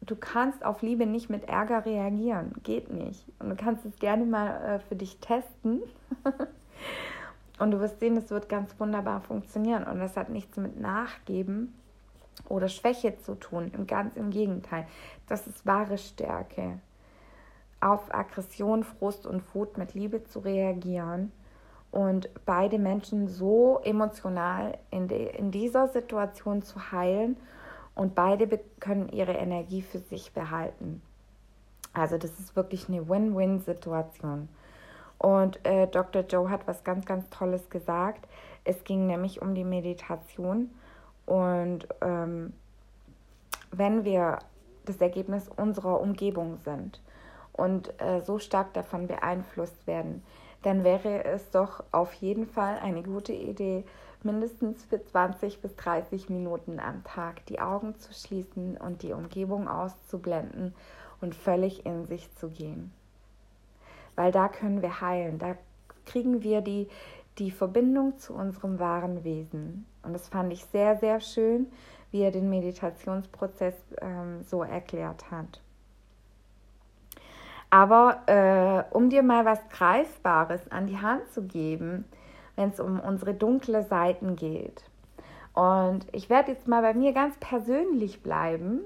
du 0.00 0.16
kannst 0.16 0.64
auf 0.64 0.82
Liebe 0.82 1.06
nicht 1.06 1.30
mit 1.30 1.44
Ärger 1.44 1.84
reagieren. 1.84 2.54
Geht 2.62 2.90
nicht. 2.90 3.24
Und 3.38 3.50
du 3.50 3.56
kannst 3.56 3.84
es 3.84 3.98
gerne 3.98 4.24
mal 4.24 4.48
äh, 4.62 4.78
für 4.80 4.96
dich 4.96 5.18
testen. 5.18 5.82
und 7.58 7.70
du 7.70 7.80
wirst 7.80 8.00
sehen, 8.00 8.16
es 8.16 8.30
wird 8.30 8.48
ganz 8.48 8.78
wunderbar 8.78 9.20
funktionieren. 9.20 9.84
Und 9.84 10.00
das 10.00 10.16
hat 10.16 10.30
nichts 10.30 10.56
mit 10.56 10.80
Nachgeben 10.80 11.74
oder 12.48 12.68
Schwäche 12.68 13.18
zu 13.18 13.34
tun. 13.34 13.70
Ganz 13.86 14.16
im 14.16 14.30
Gegenteil. 14.30 14.86
Das 15.26 15.46
ist 15.46 15.66
wahre 15.66 15.98
Stärke. 15.98 16.80
Auf 17.80 18.12
Aggression, 18.14 18.84
Frust 18.84 19.26
und 19.26 19.54
Wut 19.54 19.78
mit 19.78 19.94
Liebe 19.94 20.24
zu 20.24 20.40
reagieren 20.40 21.32
und 21.90 22.28
beide 22.44 22.78
Menschen 22.78 23.28
so 23.28 23.80
emotional 23.82 24.78
in, 24.90 25.08
de, 25.08 25.36
in 25.36 25.50
dieser 25.50 25.88
Situation 25.88 26.62
zu 26.62 26.92
heilen 26.92 27.36
und 27.94 28.14
beide 28.14 28.48
können 28.78 29.08
ihre 29.08 29.32
Energie 29.32 29.82
für 29.82 29.98
sich 29.98 30.32
behalten. 30.32 31.02
Also 31.92 32.18
das 32.18 32.38
ist 32.38 32.54
wirklich 32.54 32.88
eine 32.88 33.08
Win-Win-Situation. 33.08 34.48
Und 35.18 35.64
äh, 35.66 35.86
Dr. 35.88 36.22
Joe 36.22 36.48
hat 36.48 36.66
was 36.66 36.84
ganz, 36.84 37.04
ganz 37.04 37.28
Tolles 37.30 37.68
gesagt. 37.68 38.26
Es 38.64 38.84
ging 38.84 39.06
nämlich 39.06 39.42
um 39.42 39.54
die 39.54 39.64
Meditation. 39.64 40.70
Und 41.26 41.88
ähm, 42.00 42.52
wenn 43.70 44.04
wir 44.04 44.38
das 44.86 44.96
Ergebnis 44.98 45.48
unserer 45.56 46.00
Umgebung 46.00 46.56
sind 46.64 47.02
und 47.52 47.92
äh, 48.00 48.20
so 48.22 48.38
stark 48.38 48.72
davon 48.72 49.06
beeinflusst 49.08 49.86
werden, 49.86 50.22
dann 50.62 50.84
wäre 50.84 51.24
es 51.24 51.50
doch 51.50 51.82
auf 51.92 52.12
jeden 52.14 52.46
Fall 52.46 52.78
eine 52.78 53.02
gute 53.02 53.32
Idee, 53.32 53.84
mindestens 54.22 54.84
für 54.84 55.02
20 55.02 55.62
bis 55.62 55.74
30 55.76 56.28
Minuten 56.28 56.78
am 56.78 57.02
Tag 57.04 57.46
die 57.46 57.60
Augen 57.60 57.98
zu 57.98 58.12
schließen 58.12 58.76
und 58.76 59.02
die 59.02 59.12
Umgebung 59.12 59.68
auszublenden 59.68 60.74
und 61.20 61.34
völlig 61.34 61.86
in 61.86 62.06
sich 62.06 62.30
zu 62.36 62.50
gehen. 62.50 62.92
Weil 64.16 64.32
da 64.32 64.48
können 64.48 64.82
wir 64.82 65.00
heilen, 65.00 65.38
da 65.38 65.56
kriegen 66.04 66.42
wir 66.42 66.60
die, 66.60 66.88
die 67.38 67.50
Verbindung 67.50 68.18
zu 68.18 68.34
unserem 68.34 68.78
wahren 68.78 69.24
Wesen. 69.24 69.86
Und 70.02 70.12
das 70.12 70.28
fand 70.28 70.52
ich 70.52 70.64
sehr, 70.66 70.96
sehr 70.96 71.20
schön, 71.20 71.68
wie 72.10 72.22
er 72.22 72.30
den 72.30 72.50
Meditationsprozess 72.50 73.74
ähm, 74.00 74.42
so 74.42 74.62
erklärt 74.62 75.30
hat. 75.30 75.60
Aber 77.70 78.22
äh, 78.26 78.94
um 78.94 79.10
dir 79.10 79.22
mal 79.22 79.44
was 79.44 79.60
Greifbares 79.70 80.70
an 80.70 80.88
die 80.88 80.98
Hand 80.98 81.30
zu 81.30 81.42
geben, 81.42 82.04
wenn 82.56 82.70
es 82.70 82.80
um 82.80 82.98
unsere 83.00 83.32
dunkle 83.32 83.84
Seiten 83.84 84.36
geht. 84.36 84.84
Und 85.54 86.06
ich 86.12 86.28
werde 86.28 86.52
jetzt 86.52 86.68
mal 86.68 86.82
bei 86.82 86.94
mir 86.94 87.12
ganz 87.12 87.36
persönlich 87.38 88.22
bleiben. 88.22 88.80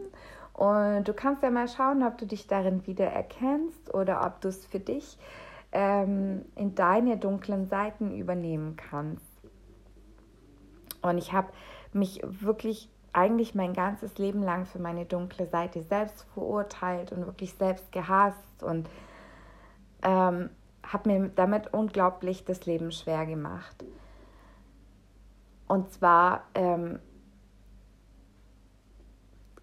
Und 0.52 1.08
du 1.08 1.14
kannst 1.14 1.42
ja 1.42 1.50
mal 1.50 1.68
schauen, 1.68 2.02
ob 2.02 2.18
du 2.18 2.26
dich 2.26 2.46
darin 2.46 2.86
wieder 2.86 3.06
erkennst 3.06 3.92
oder 3.92 4.24
ob 4.24 4.40
du 4.40 4.48
es 4.48 4.66
für 4.66 4.80
dich 4.80 5.18
ähm, 5.72 6.44
in 6.54 6.74
deine 6.74 7.16
dunklen 7.16 7.66
Seiten 7.66 8.16
übernehmen 8.16 8.76
kannst. 8.76 9.26
Und 11.02 11.18
ich 11.18 11.32
habe 11.32 11.48
mich 11.92 12.22
wirklich 12.24 12.88
eigentlich 13.14 13.54
mein 13.54 13.72
ganzes 13.72 14.18
Leben 14.18 14.42
lang 14.42 14.66
für 14.66 14.78
meine 14.78 15.06
dunkle 15.06 15.46
Seite 15.46 15.82
selbst 15.82 16.26
verurteilt 16.34 17.12
und 17.12 17.26
wirklich 17.26 17.54
selbst 17.54 17.90
gehasst 17.92 18.62
und 18.62 18.88
ähm, 20.02 20.50
habe 20.82 21.08
mir 21.08 21.30
damit 21.34 21.72
unglaublich 21.72 22.44
das 22.44 22.66
Leben 22.66 22.92
schwer 22.92 23.24
gemacht. 23.24 23.84
Und 25.66 25.90
zwar 25.92 26.44
ähm, 26.54 26.98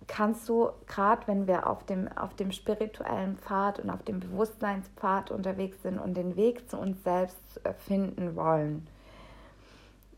kannst 0.08 0.50
du, 0.50 0.70
gerade 0.88 1.27
wenn 1.27 1.48
wir 1.48 1.67
auf 1.67 1.86
dem, 1.86 2.08
auf 2.17 2.34
dem 2.36 2.51
spirituellen 2.51 3.38
Pfad 3.38 3.79
und 3.79 3.89
auf 3.89 4.03
dem 4.03 4.20
Bewusstseinspfad 4.20 5.31
unterwegs 5.31 5.81
sind 5.84 6.00
und 6.00 6.15
den 6.15 6.36
Weg 6.36 6.70
zu 6.70 6.77
uns 6.77 7.03
selbst 7.03 7.65
äh, 7.65 7.74
finden 7.74 8.36
wollen, 8.36 8.88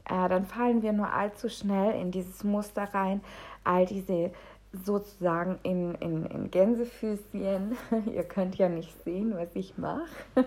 äh, 0.05 0.29
dann 0.29 0.45
fallen 0.45 0.81
wir 0.81 0.93
nur 0.93 1.11
allzu 1.11 1.49
schnell 1.49 1.99
in 1.99 2.11
dieses 2.11 2.43
Muster 2.43 2.83
rein, 2.93 3.21
all 3.63 3.85
diese 3.85 4.31
sozusagen 4.71 5.59
in, 5.63 5.95
in, 5.95 6.25
in 6.25 6.51
Gänsefüßchen, 6.51 7.77
ihr 8.13 8.23
könnt 8.23 8.55
ja 8.55 8.69
nicht 8.69 9.03
sehen, 9.03 9.33
was 9.35 9.49
ich 9.55 9.77
mache, 9.77 10.07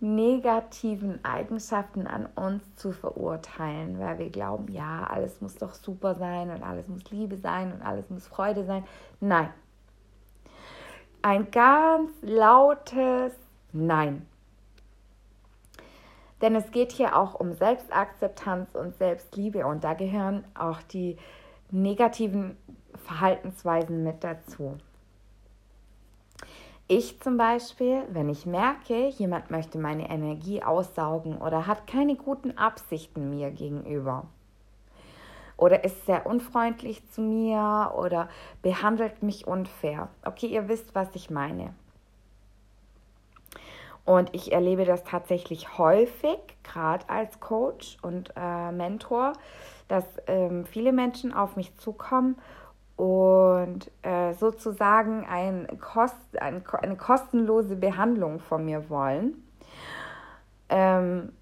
negativen 0.00 1.24
Eigenschaften 1.24 2.06
an 2.06 2.26
uns 2.34 2.62
zu 2.74 2.92
verurteilen, 2.92 3.98
weil 3.98 4.18
wir 4.18 4.30
glauben, 4.30 4.68
ja, 4.72 5.04
alles 5.04 5.40
muss 5.40 5.54
doch 5.54 5.74
super 5.74 6.14
sein 6.16 6.50
und 6.50 6.62
alles 6.62 6.86
muss 6.88 7.10
Liebe 7.10 7.36
sein 7.36 7.72
und 7.72 7.82
alles 7.82 8.10
muss 8.10 8.26
Freude 8.26 8.64
sein. 8.64 8.84
Nein. 9.20 9.48
Ein 11.22 11.50
ganz 11.50 12.10
lautes 12.22 13.32
Nein. 13.72 14.26
Denn 16.42 16.54
es 16.54 16.70
geht 16.70 16.92
hier 16.92 17.16
auch 17.16 17.34
um 17.34 17.54
Selbstakzeptanz 17.54 18.74
und 18.74 18.96
Selbstliebe 18.96 19.66
und 19.66 19.84
da 19.84 19.94
gehören 19.94 20.44
auch 20.54 20.82
die 20.82 21.16
negativen 21.70 22.56
Verhaltensweisen 23.04 24.04
mit 24.04 24.22
dazu. 24.22 24.76
Ich 26.88 27.20
zum 27.20 27.36
Beispiel, 27.36 28.02
wenn 28.10 28.28
ich 28.28 28.46
merke, 28.46 29.08
jemand 29.08 29.50
möchte 29.50 29.78
meine 29.78 30.08
Energie 30.08 30.62
aussaugen 30.62 31.38
oder 31.38 31.66
hat 31.66 31.86
keine 31.86 32.14
guten 32.14 32.56
Absichten 32.56 33.30
mir 33.30 33.50
gegenüber 33.50 34.28
oder 35.56 35.84
ist 35.84 36.06
sehr 36.06 36.26
unfreundlich 36.26 37.08
zu 37.10 37.22
mir 37.22 37.92
oder 37.96 38.28
behandelt 38.62 39.22
mich 39.22 39.46
unfair. 39.46 40.10
Okay, 40.24 40.46
ihr 40.46 40.68
wisst, 40.68 40.94
was 40.94 41.08
ich 41.14 41.30
meine. 41.30 41.74
Und 44.06 44.32
ich 44.32 44.52
erlebe 44.52 44.84
das 44.84 45.02
tatsächlich 45.02 45.78
häufig, 45.78 46.38
gerade 46.62 47.08
als 47.10 47.40
Coach 47.40 47.98
und 48.02 48.32
äh, 48.36 48.70
Mentor, 48.70 49.32
dass 49.88 50.04
ähm, 50.28 50.64
viele 50.64 50.92
Menschen 50.92 51.34
auf 51.34 51.56
mich 51.56 51.76
zukommen 51.76 52.36
und 52.94 53.90
äh, 54.02 54.32
sozusagen 54.34 55.26
ein 55.26 55.66
Kost, 55.80 56.40
ein, 56.40 56.62
eine 56.80 56.96
kostenlose 56.96 57.74
Behandlung 57.74 58.38
von 58.38 58.64
mir 58.64 58.88
wollen 58.88 59.42
ähm, 60.68 61.32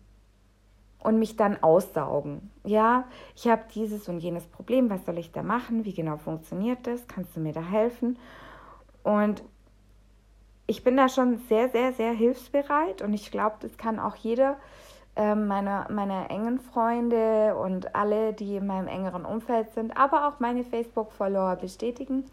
und 1.01 1.19
mich 1.19 1.37
dann 1.37 1.63
aussaugen. 1.63 2.51
Ja, 2.65 3.05
ich 3.37 3.47
habe 3.47 3.65
dieses 3.75 4.09
und 4.09 4.21
jenes 4.21 4.47
Problem, 4.47 4.89
was 4.89 5.05
soll 5.05 5.19
ich 5.19 5.33
da 5.33 5.43
machen? 5.43 5.85
Wie 5.85 5.93
genau 5.93 6.17
funktioniert 6.17 6.87
das? 6.87 7.07
Kannst 7.09 7.37
du 7.37 7.41
mir 7.41 7.53
da 7.53 7.63
helfen? 7.63 8.19
Und 9.03 9.45
ich 10.67 10.83
bin 10.83 10.97
da 10.97 11.09
schon 11.09 11.39
sehr, 11.49 11.69
sehr, 11.69 11.93
sehr 11.93 12.13
hilfsbereit 12.13 13.03
und 13.03 13.13
ich 13.13 13.31
glaube, 13.31 13.57
das 13.61 13.77
kann 13.77 13.99
auch 13.99 14.17
jeder 14.17 14.57
ähm, 15.17 15.47
meiner, 15.47 15.91
meiner 15.91 16.31
engen 16.31 16.59
Freunde 16.59 17.57
und 17.57 17.95
alle, 17.95 18.33
die 18.33 18.57
in 18.57 18.67
meinem 18.67 18.89
engeren 18.89 19.25
Umfeld 19.25 19.73
sind, 19.75 19.97
aber 19.97 20.27
auch 20.27 20.41
meine 20.41 20.65
Facebook-Follower 20.65 21.57
bestätigen. 21.57 22.25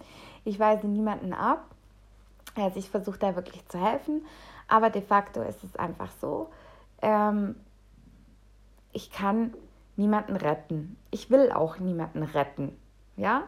Ich 0.46 0.60
weise 0.60 0.88
niemanden 0.88 1.34
ab. 1.34 1.66
Also 2.56 2.80
ich 2.80 2.90
versuche 2.90 3.20
da 3.20 3.36
wirklich 3.36 3.68
zu 3.70 3.80
helfen, 3.80 4.26
aber 4.68 4.90
de 4.90 5.02
facto 5.02 5.42
ist 5.42 5.64
es 5.64 5.76
einfach 5.76 6.10
so, 6.20 6.50
ähm, 7.02 7.56
ich 8.94 9.12
kann 9.12 9.54
niemanden 9.96 10.36
retten. 10.36 10.98
Ich 11.12 11.30
will 11.30 11.52
auch 11.52 11.80
niemanden 11.80 12.24
retten, 12.24 12.78
ja. 13.16 13.44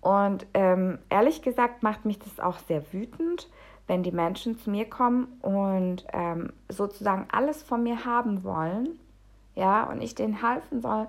Und 0.00 0.44
ähm, 0.52 0.98
ehrlich 1.08 1.40
gesagt 1.40 1.82
macht 1.82 2.04
mich 2.04 2.18
das 2.18 2.38
auch 2.38 2.58
sehr 2.58 2.92
wütend, 2.92 3.48
wenn 3.86 4.02
die 4.02 4.12
Menschen 4.12 4.58
zu 4.58 4.70
mir 4.70 4.88
kommen 4.88 5.26
und 5.42 6.04
ähm, 6.12 6.52
sozusagen 6.68 7.26
alles 7.30 7.62
von 7.62 7.82
mir 7.82 8.04
haben 8.04 8.44
wollen, 8.44 8.98
ja, 9.54 9.84
und 9.84 10.02
ich 10.02 10.14
denen 10.14 10.42
helfen 10.42 10.80
soll, 10.80 11.06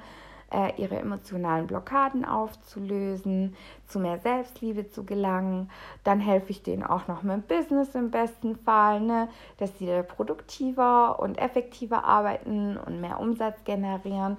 äh, 0.52 0.74
ihre 0.82 0.98
emotionalen 0.98 1.68
Blockaden 1.68 2.24
aufzulösen, 2.26 3.56
zu 3.88 4.00
mehr 4.00 4.20
Selbstliebe 4.20 4.90
zu 4.90 5.04
gelangen. 5.04 5.70
Dann 6.04 6.20
helfe 6.20 6.52
ich 6.52 6.64
denen 6.64 6.84
auch 6.84 7.08
noch 7.08 7.24
mit 7.24 7.34
dem 7.34 7.42
Business 7.42 7.96
im 7.96 8.12
besten 8.12 8.56
Fall, 8.56 9.02
ne? 9.02 9.28
dass 9.58 9.78
sie 9.80 10.04
produktiver 10.04 11.20
und 11.20 11.40
effektiver 11.40 12.04
arbeiten 12.06 12.78
und 12.78 13.02
mehr 13.02 13.20
Umsatz 13.20 13.64
generieren. 13.66 14.38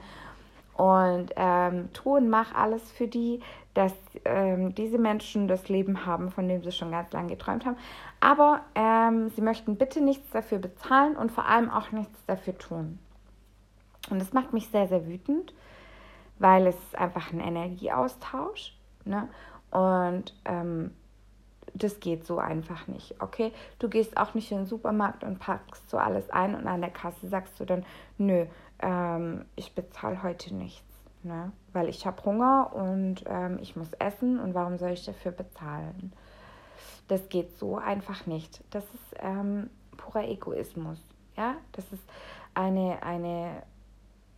Und 0.75 1.31
ähm, 1.37 1.89
tu 1.95 2.17
und 2.17 2.29
mach 2.29 2.55
alles 2.55 2.93
für 2.93 3.09
die, 3.09 3.41
dass 3.73 3.95
ähm, 4.25 4.75
diese 4.75 4.99
Menschen 4.99 5.49
das 5.49 5.69
Leben 5.69 6.07
haben, 6.07 6.31
von 6.31 6.49
dem 6.49 6.63
sie 6.63 6.73
schon 6.73 6.91
ganz 6.91 7.13
lange 7.13 7.29
geträumt 7.29 7.65
haben. 7.65 7.77
Aber 8.27 8.63
ähm, 8.75 9.29
sie 9.29 9.41
möchten 9.41 9.77
bitte 9.77 10.01
nichts 10.01 10.29
dafür 10.31 10.59
bezahlen 10.59 11.17
und 11.17 11.31
vor 11.31 11.47
allem 11.47 11.71
auch 11.71 11.93
nichts 11.93 12.27
dafür 12.27 12.59
tun. 12.59 12.99
Und 14.11 14.21
das 14.21 14.33
macht 14.33 14.53
mich 14.53 14.67
sehr, 14.71 14.89
sehr 14.89 15.07
wütend, 15.07 15.55
weil 16.41 16.67
es 16.67 16.77
einfach 16.97 17.33
ein 17.33 17.39
Energieaustausch. 17.39 18.77
Ne? 19.05 19.29
Und 19.71 20.35
ähm, 20.45 20.91
das 21.73 22.01
geht 22.01 22.27
so 22.27 22.39
einfach 22.39 22.89
nicht, 22.89 23.15
okay? 23.23 23.53
Du 23.79 23.89
gehst 23.89 24.17
auch 24.17 24.35
nicht 24.35 24.51
in 24.51 24.59
den 24.59 24.67
Supermarkt 24.67 25.23
und 25.23 25.39
packst 25.39 25.89
so 25.89 25.97
alles 25.97 26.29
ein 26.31 26.57
und 26.57 26.67
an 26.67 26.81
der 26.81 26.91
Kasse 26.91 27.29
sagst 27.29 27.61
du 27.61 27.65
dann, 27.65 27.87
nö, 28.19 28.47
ähm, 28.81 29.45
ich 29.55 29.73
bezahle 29.73 30.25
heute 30.25 30.53
nichts, 30.53 30.83
ne? 31.23 31.53
Weil 31.73 31.89
ich 31.89 32.05
habe 32.05 32.25
Hunger 32.25 32.73
und 32.75 33.23
ähm, 33.27 33.61
ich 33.63 33.77
muss 33.77 33.93
essen 34.01 34.41
und 34.41 34.55
warum 34.55 34.79
soll 34.79 34.91
ich 34.91 35.05
dafür 35.05 35.31
bezahlen? 35.31 36.13
Das 37.09 37.29
geht 37.29 37.57
so 37.59 37.77
einfach 37.77 38.27
nicht. 38.27 38.63
Das 38.71 38.85
ist 38.85 39.15
ähm, 39.21 39.71
purer 39.97 40.25
Egoismus, 40.25 40.99
ja? 41.37 41.55
Das 41.73 41.85
ist 41.93 42.03
eine, 42.55 43.03
eine 43.03 43.63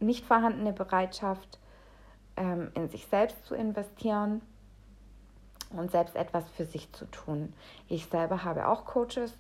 nicht 0.01 0.25
vorhandene 0.25 0.73
Bereitschaft, 0.73 1.59
ähm, 2.37 2.71
in 2.75 2.89
sich 2.89 3.07
selbst 3.07 3.45
zu 3.47 3.55
investieren 3.55 4.43
und 5.71 5.91
selbst 5.91 6.17
etwas 6.17 6.49
für 6.51 6.65
sich 6.65 6.93
zu 6.93 7.05
tun. 7.07 7.53
Ich 7.89 8.07
selber 8.07 8.45
habe 8.45 8.69
auch 8.69 8.85
Coaches 8.85 9.37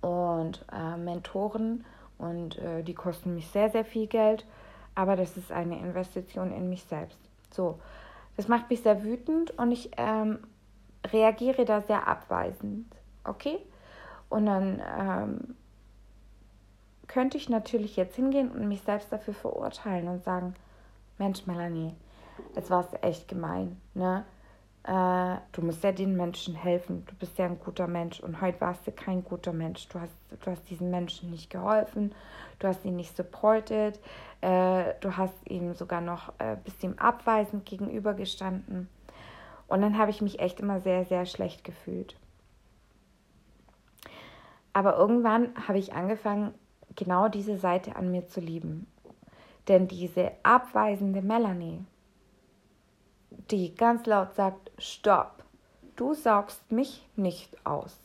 und 0.00 0.64
äh, 0.72 0.96
Mentoren 0.96 1.84
und 2.18 2.58
äh, 2.58 2.82
die 2.82 2.94
kosten 2.94 3.34
mich 3.34 3.48
sehr, 3.48 3.70
sehr 3.70 3.84
viel 3.84 4.06
Geld, 4.06 4.46
aber 4.94 5.16
das 5.16 5.36
ist 5.36 5.52
eine 5.52 5.78
Investition 5.78 6.52
in 6.52 6.68
mich 6.68 6.84
selbst. 6.84 7.18
So, 7.50 7.78
das 8.36 8.48
macht 8.48 8.70
mich 8.70 8.82
sehr 8.82 9.02
wütend 9.02 9.50
und 9.58 9.72
ich 9.72 9.90
ähm, 9.96 10.38
reagiere 11.06 11.64
da 11.64 11.80
sehr 11.80 12.06
abweisend, 12.06 12.86
okay? 13.24 13.58
Und 14.28 14.46
dann 14.46 14.82
ähm, 14.98 15.56
könnte 17.06 17.36
ich 17.36 17.48
natürlich 17.48 17.96
jetzt 17.96 18.16
hingehen 18.16 18.50
und 18.50 18.68
mich 18.68 18.82
selbst 18.82 19.12
dafür 19.12 19.34
verurteilen 19.34 20.08
und 20.08 20.24
sagen, 20.24 20.54
Mensch, 21.18 21.46
Melanie, 21.46 21.94
jetzt 22.54 22.70
war 22.70 22.80
es 22.80 23.02
echt 23.02 23.28
gemein, 23.28 23.80
ne? 23.94 24.24
Äh, 24.84 25.36
du 25.52 25.62
musst 25.62 25.82
ja 25.84 25.92
den 25.92 26.16
Menschen 26.16 26.54
helfen. 26.54 27.04
Du 27.06 27.14
bist 27.16 27.36
ja 27.36 27.44
ein 27.44 27.58
guter 27.58 27.86
Mensch 27.86 28.20
und 28.20 28.40
heute 28.40 28.60
warst 28.60 28.86
du 28.86 28.92
kein 28.92 29.22
guter 29.22 29.52
Mensch. 29.52 29.86
Du 29.88 30.00
hast, 30.00 30.14
du 30.30 30.50
hast 30.50 30.70
diesen 30.70 30.90
Menschen 30.90 31.30
nicht 31.30 31.50
geholfen, 31.50 32.14
du 32.58 32.68
hast 32.68 32.84
ihn 32.84 32.96
nicht 32.96 33.14
supported, 33.14 34.00
äh, 34.40 34.94
du 35.00 35.16
hast 35.16 35.34
ihm 35.46 35.74
sogar 35.74 36.00
noch 36.00 36.32
äh, 36.38 36.56
bist 36.64 36.82
ihm 36.82 36.94
abweisend 36.98 37.66
gegenübergestanden. 37.66 38.88
Und 39.68 39.82
dann 39.82 39.98
habe 39.98 40.10
ich 40.10 40.20
mich 40.20 40.40
echt 40.40 40.60
immer 40.60 40.80
sehr, 40.80 41.04
sehr 41.04 41.26
schlecht 41.26 41.62
gefühlt. 41.62 42.16
Aber 44.72 44.96
irgendwann 44.96 45.50
habe 45.68 45.78
ich 45.78 45.92
angefangen, 45.92 46.54
genau 46.96 47.28
diese 47.28 47.58
Seite 47.58 47.96
an 47.96 48.10
mir 48.10 48.26
zu 48.26 48.40
lieben. 48.40 48.86
Denn 49.68 49.86
diese 49.86 50.32
abweisende 50.42 51.20
Melanie, 51.20 51.84
die 53.50 53.74
ganz 53.74 54.06
laut 54.06 54.34
sagt, 54.34 54.70
stopp, 54.78 55.44
du 55.96 56.14
saugst 56.14 56.72
mich 56.72 57.06
nicht 57.16 57.66
aus. 57.66 58.00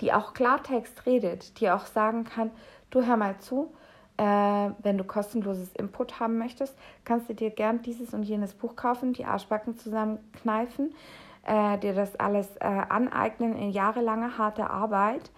Die 0.00 0.12
auch 0.12 0.34
Klartext 0.34 1.06
redet, 1.06 1.58
die 1.60 1.70
auch 1.70 1.86
sagen 1.86 2.24
kann, 2.24 2.50
du 2.90 3.04
hör 3.04 3.16
mal 3.16 3.38
zu, 3.38 3.74
äh, 4.16 4.70
wenn 4.82 4.98
du 4.98 5.04
kostenloses 5.04 5.72
Input 5.74 6.20
haben 6.20 6.38
möchtest, 6.38 6.76
kannst 7.04 7.28
du 7.28 7.34
dir 7.34 7.50
gern 7.50 7.82
dieses 7.82 8.14
und 8.14 8.22
jenes 8.22 8.54
Buch 8.54 8.76
kaufen, 8.76 9.12
die 9.12 9.24
Arschbacken 9.24 9.76
zusammenkneifen, 9.76 10.94
äh, 11.44 11.78
dir 11.78 11.94
das 11.94 12.16
alles 12.16 12.56
äh, 12.56 12.64
aneignen 12.64 13.56
in 13.56 13.70
jahrelanger 13.70 14.38
harter 14.38 14.70
Arbeit 14.70 15.30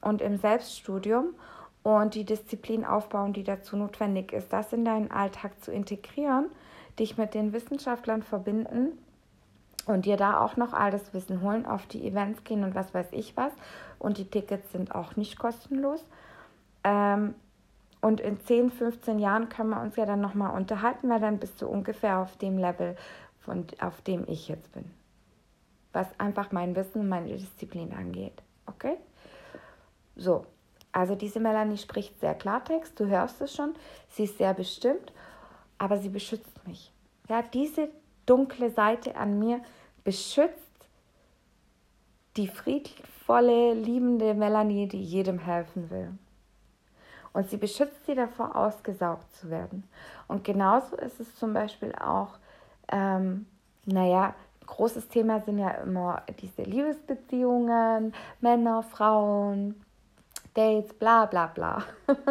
und 0.00 0.20
im 0.22 0.36
Selbststudium 0.36 1.34
und 1.82 2.14
die 2.14 2.24
Disziplin 2.24 2.84
aufbauen, 2.84 3.32
die 3.32 3.44
dazu 3.44 3.76
notwendig 3.76 4.32
ist, 4.32 4.52
das 4.52 4.72
in 4.72 4.84
deinen 4.84 5.10
Alltag 5.10 5.60
zu 5.62 5.72
integrieren 5.72 6.50
dich 6.98 7.16
mit 7.16 7.34
den 7.34 7.52
Wissenschaftlern 7.52 8.22
verbinden 8.22 8.98
und 9.86 10.04
dir 10.04 10.16
da 10.16 10.40
auch 10.40 10.56
noch 10.56 10.72
all 10.72 10.90
das 10.90 11.14
Wissen 11.14 11.42
holen, 11.42 11.64
auf 11.64 11.86
die 11.86 12.06
Events 12.06 12.44
gehen 12.44 12.64
und 12.64 12.74
was 12.74 12.92
weiß 12.92 13.08
ich 13.12 13.36
was. 13.36 13.52
Und 13.98 14.18
die 14.18 14.26
Tickets 14.26 14.70
sind 14.72 14.94
auch 14.94 15.16
nicht 15.16 15.38
kostenlos. 15.38 16.04
Ähm, 16.84 17.34
und 18.00 18.20
in 18.20 18.40
10, 18.40 18.70
15 18.70 19.18
Jahren 19.18 19.48
können 19.48 19.70
wir 19.70 19.80
uns 19.80 19.96
ja 19.96 20.06
dann 20.06 20.20
nochmal 20.20 20.54
unterhalten, 20.56 21.08
weil 21.08 21.20
dann 21.20 21.38
bist 21.38 21.60
du 21.60 21.66
ungefähr 21.66 22.18
auf 22.18 22.36
dem 22.36 22.58
Level, 22.58 22.96
von, 23.40 23.66
auf 23.80 24.00
dem 24.02 24.24
ich 24.28 24.48
jetzt 24.48 24.72
bin. 24.72 24.84
Was 25.92 26.06
einfach 26.18 26.52
mein 26.52 26.76
Wissen 26.76 27.00
und 27.00 27.08
meine 27.08 27.36
Disziplin 27.36 27.92
angeht. 27.92 28.42
Okay? 28.66 28.96
So, 30.16 30.46
also 30.92 31.14
diese 31.14 31.40
Melanie 31.40 31.78
spricht 31.78 32.20
sehr 32.20 32.34
Klartext, 32.34 32.98
du 33.00 33.06
hörst 33.06 33.40
es 33.40 33.54
schon. 33.54 33.74
Sie 34.10 34.24
ist 34.24 34.38
sehr 34.38 34.54
bestimmt 34.54 35.12
aber 35.78 35.98
sie 35.98 36.08
beschützt 36.08 36.66
mich. 36.66 36.92
Ja, 37.28 37.42
diese 37.42 37.88
dunkle 38.26 38.70
Seite 38.70 39.16
an 39.16 39.38
mir 39.38 39.60
beschützt 40.04 40.56
die 42.36 42.48
friedvolle, 42.48 43.74
liebende 43.74 44.34
Melanie, 44.34 44.86
die 44.86 45.02
jedem 45.02 45.38
helfen 45.38 45.90
will. 45.90 46.12
Und 47.38 47.48
sie 47.50 47.56
beschützt 47.56 48.04
sie 48.04 48.16
davor, 48.16 48.56
ausgesaugt 48.56 49.32
zu 49.36 49.48
werden. 49.48 49.88
Und 50.26 50.42
genauso 50.42 50.96
ist 50.96 51.20
es 51.20 51.36
zum 51.36 51.52
Beispiel 51.52 51.94
auch, 51.94 52.30
ähm, 52.90 53.46
naja, 53.84 54.34
großes 54.66 55.06
Thema 55.06 55.38
sind 55.42 55.58
ja 55.58 55.70
immer 55.70 56.24
diese 56.40 56.62
Liebesbeziehungen, 56.62 58.12
Männer, 58.40 58.82
Frauen, 58.82 59.80
Dates, 60.54 60.92
bla 60.94 61.26
bla 61.26 61.46
bla. 61.46 61.84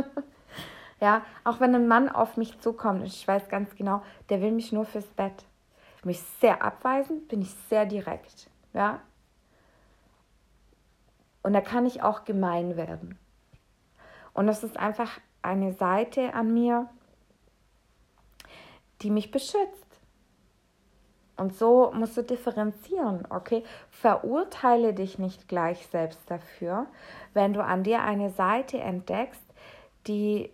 Ja, 1.00 1.22
auch 1.44 1.60
wenn 1.60 1.76
ein 1.76 1.88
Mann 1.88 2.10
auf 2.10 2.38
mich 2.38 2.60
zukommt 2.60 3.06
ich 3.06 3.28
weiß 3.28 3.50
ganz 3.50 3.76
genau, 3.76 4.02
der 4.30 4.42
will 4.42 4.52
mich 4.52 4.72
nur 4.72 4.84
fürs 4.84 5.06
Bett. 5.06 5.46
Bin 6.02 6.10
ich 6.10 6.20
sehr 6.42 6.64
abweisend, 6.64 7.28
bin 7.28 7.44
ich 7.44 7.54
sehr 7.70 7.86
direkt. 7.86 8.50
Ja. 8.74 9.00
Und 11.44 11.54
da 11.54 11.62
kann 11.62 11.86
ich 11.86 12.02
auch 12.02 12.26
gemein 12.26 12.76
werden. 12.76 13.18
Und 14.38 14.46
das 14.46 14.64
ist 14.64 14.78
einfach 14.78 15.20
eine 15.42 15.74
Seite 15.74 16.36
an 16.36 16.54
mir, 16.54 16.88
die 19.02 19.10
mich 19.10 19.32
beschützt. 19.32 20.00
Und 21.38 21.56
so 21.56 21.92
musst 21.92 22.18
du 22.18 22.22
differenzieren, 22.22 23.26
okay? 23.32 23.64
Verurteile 23.90 24.94
dich 24.94 25.18
nicht 25.18 25.48
gleich 25.48 25.88
selbst 25.88 26.30
dafür, 26.30 26.86
wenn 27.34 27.54
du 27.54 27.64
an 27.64 27.82
dir 27.82 28.04
eine 28.04 28.30
Seite 28.30 28.78
entdeckst, 28.78 29.42
die 30.06 30.52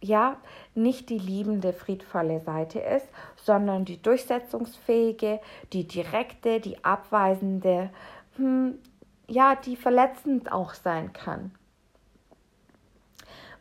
ja 0.00 0.36
nicht 0.74 1.10
die 1.10 1.18
liebende, 1.18 1.72
friedvolle 1.72 2.40
Seite 2.40 2.80
ist, 2.80 3.06
sondern 3.36 3.84
die 3.84 4.02
durchsetzungsfähige, 4.02 5.40
die 5.72 5.86
direkte, 5.86 6.58
die 6.58 6.84
abweisende, 6.84 7.90
hm, 8.34 8.80
ja, 9.28 9.54
die 9.54 9.76
verletzend 9.76 10.50
auch 10.50 10.74
sein 10.74 11.12
kann. 11.12 11.52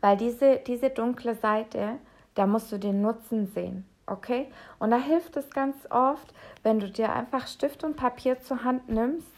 Weil 0.03 0.17
diese, 0.17 0.57
diese 0.57 0.89
dunkle 0.89 1.33
Seite, 1.33 1.97
da 2.35 2.45
musst 2.45 2.73
du 2.73 2.77
den 2.77 3.01
Nutzen 3.01 3.47
sehen, 3.47 3.87
okay? 4.05 4.51
Und 4.77 4.91
da 4.91 4.97
hilft 4.97 5.37
es 5.37 5.49
ganz 5.49 5.77
oft, 5.89 6.33
wenn 6.61 6.81
du 6.81 6.89
dir 6.89 7.13
einfach 7.13 7.47
Stift 7.47 7.85
und 7.85 7.95
Papier 7.95 8.37
zur 8.41 8.65
Hand 8.65 8.89
nimmst 8.89 9.31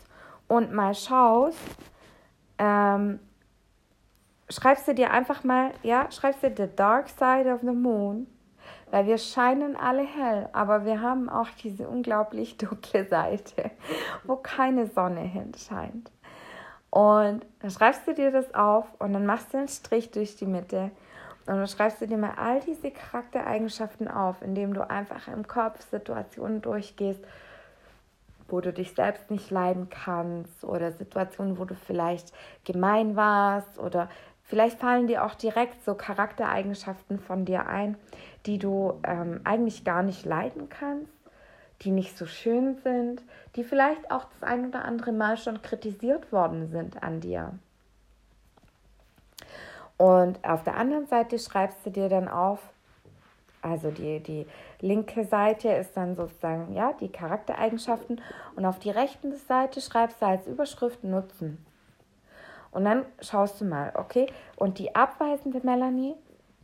und 0.47 0.73
mal 0.73 0.95
schaust, 0.95 1.60
ähm, 2.58 3.19
schreibst 4.49 4.88
du 4.88 4.95
dir 4.95 5.12
einfach 5.12 5.43
mal, 5.43 5.69
ja, 5.84 6.10
schreibst 6.12 6.41
du 6.41 6.51
The 6.58 6.75
Dark 6.75 7.10
Side 7.10 7.54
of 7.54 7.62
the 7.62 7.67
Moon, 7.67 8.25
weil 8.89 9.06
wir 9.06 9.19
scheinen 9.19 9.75
alle 9.75 10.04
hell, 10.04 10.49
aber 10.51 10.84
wir 10.84 10.99
haben 10.99 11.30
auch 11.30 11.49
diese 11.62 11.88
unglaublich 11.88 12.58
dunkle 12.58 13.06
Seite, 13.06 13.69
wo 14.23 14.36
keine 14.36 14.88
Sonne 14.88 15.21
hinscheint. 15.21 16.10
Und 16.95 17.45
dann 17.60 17.71
schreibst 17.71 18.08
du 18.08 18.13
dir 18.13 18.31
das 18.31 18.55
auf 18.55 18.86
und 18.99 19.12
dann 19.12 19.25
machst 19.25 19.53
du 19.53 19.58
einen 19.58 19.67
Strich 19.67 20.12
durch 20.12 20.38
die 20.38 20.45
Mitte. 20.45 20.91
Und 21.45 21.58
dann 21.58 21.67
schreibst 21.67 21.99
du 21.99 22.08
dir 22.08 22.15
mal 22.17 22.36
all 22.38 22.62
diese 22.62 22.89
Charaktereigenschaften 22.89 24.08
auf, 24.08 24.41
indem 24.41 24.73
du 24.73 24.89
einfach 24.89 25.27
im 25.27 25.45
Kopf 25.45 25.81
Situationen 25.91 26.62
durchgehst, 26.62 27.19
wo 28.47 28.62
du 28.62 28.71
dich 28.71 28.93
selbst 28.93 29.29
nicht 29.29 29.51
leiden 29.51 29.89
kannst 29.89 30.63
oder 30.63 30.93
Situationen, 30.93 31.60
wo 31.60 31.65
du 31.65 31.75
vielleicht 31.75 32.31
gemein 32.63 33.17
warst 33.17 33.77
oder 33.77 34.08
vielleicht 34.43 34.79
fallen 34.79 35.08
dir 35.08 35.25
auch 35.25 35.36
direkt 35.36 35.84
so 35.84 35.95
Charaktereigenschaften 35.95 37.19
von 37.19 37.43
dir 37.43 37.67
ein, 37.67 37.97
die 38.45 38.58
du 38.58 39.01
ähm, 39.03 39.41
eigentlich 39.43 39.84
gar 39.84 40.01
nicht 40.01 40.23
leiden 40.23 40.69
kannst, 40.69 41.12
die 41.81 41.91
nicht 41.91 42.17
so 42.17 42.25
schön 42.25 42.75
sind, 42.83 43.21
die 43.55 43.63
vielleicht 43.63 44.11
auch 44.11 44.25
das 44.25 44.43
ein 44.43 44.67
oder 44.67 44.85
andere 44.85 45.11
Mal 45.11 45.38
schon 45.38 45.61
kritisiert 45.61 46.31
worden 46.31 46.69
sind 46.69 47.01
an 47.03 47.19
dir. 47.21 47.51
Und 49.97 50.43
auf 50.43 50.63
der 50.63 50.75
anderen 50.75 51.07
Seite 51.07 51.39
schreibst 51.39 51.85
du 51.85 51.89
dir 51.89 52.09
dann 52.09 52.27
auf, 52.27 52.59
also 53.61 53.91
die, 53.91 54.19
die 54.19 54.45
linke 54.79 55.25
Seite 55.25 55.69
ist 55.69 55.95
dann 55.97 56.15
sozusagen 56.15 56.73
ja, 56.73 56.93
die 56.93 57.11
Charaktereigenschaften 57.11 58.21
und 58.55 58.65
auf 58.65 58.79
die 58.79 58.91
rechte 58.91 59.35
Seite 59.35 59.81
schreibst 59.81 60.21
du 60.21 60.25
als 60.25 60.45
Überschrift 60.47 61.03
Nutzen. 61.03 61.65
Und 62.71 62.83
dann 62.83 63.05
schaust 63.21 63.61
du 63.61 63.65
mal, 63.65 63.93
okay, 63.95 64.27
und 64.57 64.79
die 64.79 64.93
abweisende 64.93 65.61
Melanie, 65.63 66.13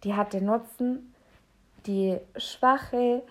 die 0.04 0.14
hat 0.14 0.34
den 0.34 0.46
Nutzen, 0.46 1.16
die 1.88 2.20
schwache, 2.36 3.24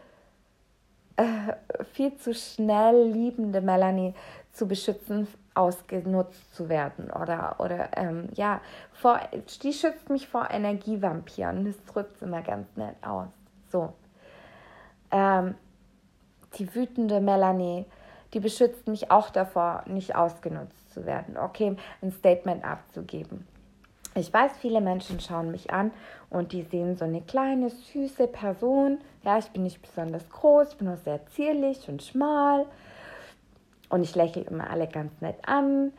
äh, 1.21 1.85
viel 1.93 2.17
zu 2.17 2.33
schnell 2.35 3.11
liebende 3.11 3.61
Melanie 3.61 4.15
zu 4.53 4.67
beschützen, 4.67 5.29
ausgenutzt 5.55 6.55
zu 6.55 6.69
werden. 6.69 7.11
Oder, 7.11 7.57
oder 7.59 7.97
ähm, 7.97 8.29
ja, 8.35 8.61
vor, 8.93 9.21
die 9.63 9.73
schützt 9.73 10.09
mich 10.09 10.29
vor 10.29 10.51
Energievampiren. 10.51 11.65
Das 11.67 11.85
drückt 11.93 12.23
immer 12.23 12.43
ganz 12.43 12.75
nett 12.77 12.97
aus. 13.03 13.29
So. 13.71 13.93
Ähm, 15.11 15.55
die 16.59 16.75
wütende 16.75 17.21
Melanie, 17.21 17.85
die 18.33 18.41
beschützt 18.41 18.89
mich 18.89 19.11
auch 19.11 19.31
davor, 19.31 19.85
nicht 19.87 20.17
ausgenutzt 20.17 20.93
zu 20.93 21.05
werden. 21.05 21.37
Okay, 21.37 21.77
ein 22.01 22.13
Statement 22.13 22.65
abzugeben. 22.65 23.47
Ich 24.15 24.33
weiß, 24.33 24.53
viele 24.61 24.81
Menschen 24.81 25.21
schauen 25.21 25.53
mich 25.53 25.73
an 25.73 25.93
und 26.31 26.53
die 26.53 26.63
sehen 26.63 26.97
so 26.97 27.05
eine 27.05 27.21
kleine, 27.21 27.71
süße 27.71 28.27
Person. 28.27 28.99
Ja, 29.23 29.39
ich 29.39 29.49
bin 29.51 29.63
nicht 29.63 29.81
besonders 29.81 30.29
groß, 30.31 30.73
ich 30.73 30.79
bin 30.79 30.89
auch 30.89 30.99
sehr 31.05 31.25
zierlich 31.27 31.89
und 31.89 32.03
schmal. 32.03 32.67
Und 33.89 34.03
ich 34.03 34.15
lächle 34.15 34.43
immer 34.43 34.71
alle 34.71 34.89
ganz 34.89 35.13
nett 35.21 35.37
an. 35.47 35.93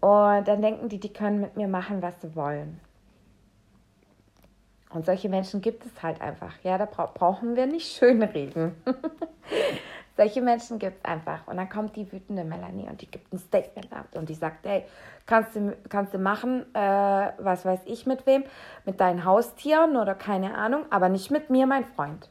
Und 0.00 0.48
dann 0.48 0.62
denken 0.62 0.88
die, 0.88 0.98
die 0.98 1.12
können 1.12 1.40
mit 1.40 1.56
mir 1.56 1.68
machen, 1.68 2.02
was 2.02 2.20
sie 2.20 2.34
wollen. 2.34 2.80
Und 4.90 5.04
solche 5.04 5.28
Menschen 5.28 5.60
gibt 5.60 5.84
es 5.84 6.02
halt 6.02 6.20
einfach. 6.20 6.54
Ja, 6.62 6.78
da 6.78 6.86
bra 6.86 7.06
brauchen 7.12 7.56
wir 7.56 7.66
nicht 7.66 7.96
schön 7.96 8.22
reden. 8.22 8.74
solche 10.16 10.40
Menschen 10.40 10.78
gibt 10.78 10.98
es 10.98 11.04
einfach. 11.04 11.46
Und 11.46 11.56
dann 11.56 11.68
kommt 11.68 11.96
die 11.96 12.10
wütende 12.10 12.44
Melanie 12.44 12.88
und 12.88 13.00
die 13.00 13.10
gibt 13.10 13.32
ein 13.32 13.38
Statement 13.38 13.92
ab 13.92 14.06
und 14.14 14.28
die 14.28 14.34
sagt, 14.34 14.66
hey, 14.66 14.84
kannst 15.26 15.54
du, 15.54 15.76
kannst 15.88 16.14
du 16.14 16.18
machen, 16.18 16.64
äh, 16.74 17.32
was 17.38 17.64
weiß 17.64 17.80
ich 17.84 18.06
mit 18.06 18.26
wem, 18.26 18.44
mit 18.84 19.00
deinen 19.00 19.24
Haustieren 19.24 19.96
oder 19.96 20.14
keine 20.14 20.56
Ahnung, 20.56 20.84
aber 20.90 21.08
nicht 21.08 21.30
mit 21.30 21.50
mir, 21.50 21.66
mein 21.66 21.84
Freund. 21.84 22.30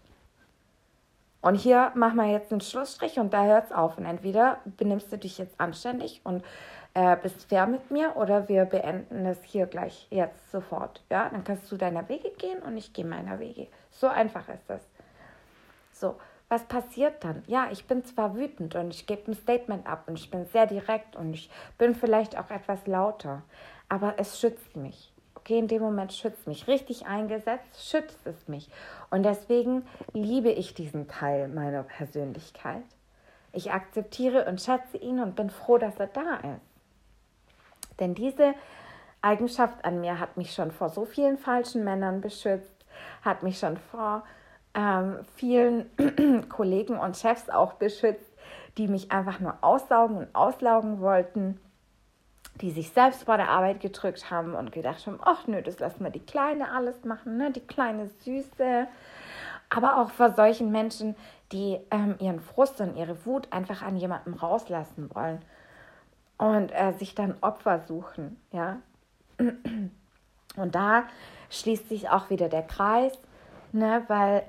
Und 1.42 1.56
hier 1.56 1.92
machen 1.94 2.16
wir 2.16 2.26
jetzt 2.26 2.52
einen 2.52 2.62
Schlussstrich 2.62 3.20
und 3.20 3.32
da 3.32 3.46
hört 3.46 3.66
es 3.66 3.72
auf. 3.72 4.00
Und 4.00 4.06
entweder 4.06 4.58
benimmst 4.66 5.12
du 5.12 5.18
dich 5.20 5.38
jetzt 5.38 5.60
anständig 5.62 6.22
und 6.24 6.44
äh, 6.96 7.16
bist 7.22 7.48
fair 7.48 7.68
mit 7.68 7.92
mir 7.92 8.16
oder 8.16 8.50
wir 8.50 8.66
beenden 8.66 9.26
das 9.26 9.44
hier 9.44 9.68
gleich 9.68 10.08
jetzt 10.10 10.50
sofort. 10.50 11.04
Ja, 11.12 11.30
dann 11.30 11.44
kannst 11.44 11.72
du 11.72 11.78
deiner 11.78 12.10
Wege 12.10 12.32
gehen 12.32 12.64
und 12.64 12.78
ich 12.78 12.94
gehe 12.94 13.06
meiner 13.06 13.38
Wege. 13.40 13.68
So 13.92 14.08
einfach 14.08 14.50
ist 14.50 14.68
das. 14.68 14.82
So, 15.92 16.16
was 16.50 16.64
passiert 16.66 17.24
dann? 17.24 17.44
Ja, 17.48 17.70
ich 17.72 17.86
bin 17.88 18.06
zwar 18.06 18.36
wütend 18.36 18.76
und 18.76 18.94
ich 18.94 19.08
gebe 19.08 19.32
ein 19.32 19.36
Statement 19.36 19.88
ab 19.88 20.04
und 20.08 20.20
ich 20.20 20.30
bin 20.30 20.46
sehr 20.46 20.68
direkt 20.68 21.16
und 21.16 21.34
ich 21.34 21.50
bin 21.78 21.96
vielleicht 21.96 22.38
auch 22.38 22.52
etwas 22.52 22.86
lauter, 22.88 23.42
aber 23.90 24.16
es 24.18 24.40
schützt 24.40 24.76
mich. 24.76 25.12
Okay, 25.36 25.60
in 25.60 25.68
dem 25.68 25.82
Moment 25.82 26.12
schützt 26.12 26.48
mich. 26.48 26.68
Richtig 26.68 27.06
eingesetzt, 27.06 27.90
schützt 27.90 28.26
es 28.26 28.48
mich. 28.48 28.68
Und 29.12 29.24
deswegen 29.24 29.86
liebe 30.14 30.50
ich 30.50 30.74
diesen 30.74 31.08
Teil 31.08 31.48
meiner 31.48 31.84
Persönlichkeit. 31.84 32.84
Ich 33.52 33.72
akzeptiere 33.72 34.46
und 34.46 34.60
schätze 34.60 34.98
ihn 34.98 35.20
und 35.20 35.36
bin 35.36 35.52
froh, 35.52 35.78
dass 35.78 36.00
er 36.00 36.08
da 36.08 36.38
ist. 36.38 38.00
Denn 38.00 38.16
diese 38.16 38.56
Eigenschaft 39.22 39.86
an 39.86 40.02
mir 40.02 40.20
hat 40.20 40.36
mich 40.36 40.54
schon 40.54 40.72
vor 40.72 40.90
so 40.90 41.06
vielen 41.06 41.38
falschen 41.38 41.84
Männern 41.84 42.22
beschützt, 42.22 42.86
hat 43.22 43.44
mich 43.44 43.60
schon 43.60 43.78
vor 43.78 44.24
ähm, 44.76 45.20
vielen 45.36 45.90
Kollegen 46.50 46.98
und 46.98 47.18
Chefs 47.18 47.50
auch 47.50 47.74
beschützt, 47.74 48.32
die 48.78 48.88
mich 48.88 49.12
einfach 49.12 49.40
nur 49.40 49.58
aussaugen 49.62 50.18
und 50.18 50.36
auslaugen 50.36 51.00
wollten, 51.00 51.60
die 52.62 52.72
sich 52.72 52.92
selbst 52.92 53.24
vor 53.24 53.38
der 53.38 53.50
Arbeit 53.50 53.80
gedrückt 53.80 54.30
haben 54.30 54.54
und 54.54 54.72
gedacht 54.72 55.06
haben, 55.08 55.20
ach 55.24 55.48
nö, 55.48 55.62
das 55.62 55.80
lassen 55.80 56.04
wir 56.04 56.12
die 56.12 56.26
Kleine 56.26 56.72
alles 56.72 57.04
machen, 57.04 57.38
ne? 57.38 57.52
die 57.52 57.66
kleine 57.66 58.10
Süße. 58.20 58.88
Aber 59.70 60.00
auch 60.00 60.12
vor 60.12 60.34
solchen 60.34 60.72
Menschen, 60.72 61.16
die 61.52 61.80
ähm, 61.92 62.16
ihren 62.20 62.40
Frust 62.40 62.80
und 62.82 62.96
ihre 62.96 63.26
Wut 63.26 63.52
einfach 63.52 63.82
an 63.82 63.98
jemandem 63.98 64.36
rauslassen 64.36 65.10
wollen 65.14 65.42
und 66.38 66.72
äh, 66.72 66.94
sich 66.94 67.16
dann 67.16 67.36
Opfer 67.42 67.80
suchen, 67.80 68.40
ja. 68.52 68.78
Und 69.38 70.76
da 70.76 71.04
schließt 71.50 71.90
sich 71.90 72.10
auch 72.10 72.30
wieder 72.30 72.50
der 72.50 72.64
Kreis, 72.64 73.14
ne, 73.72 74.04
weil 74.08 74.44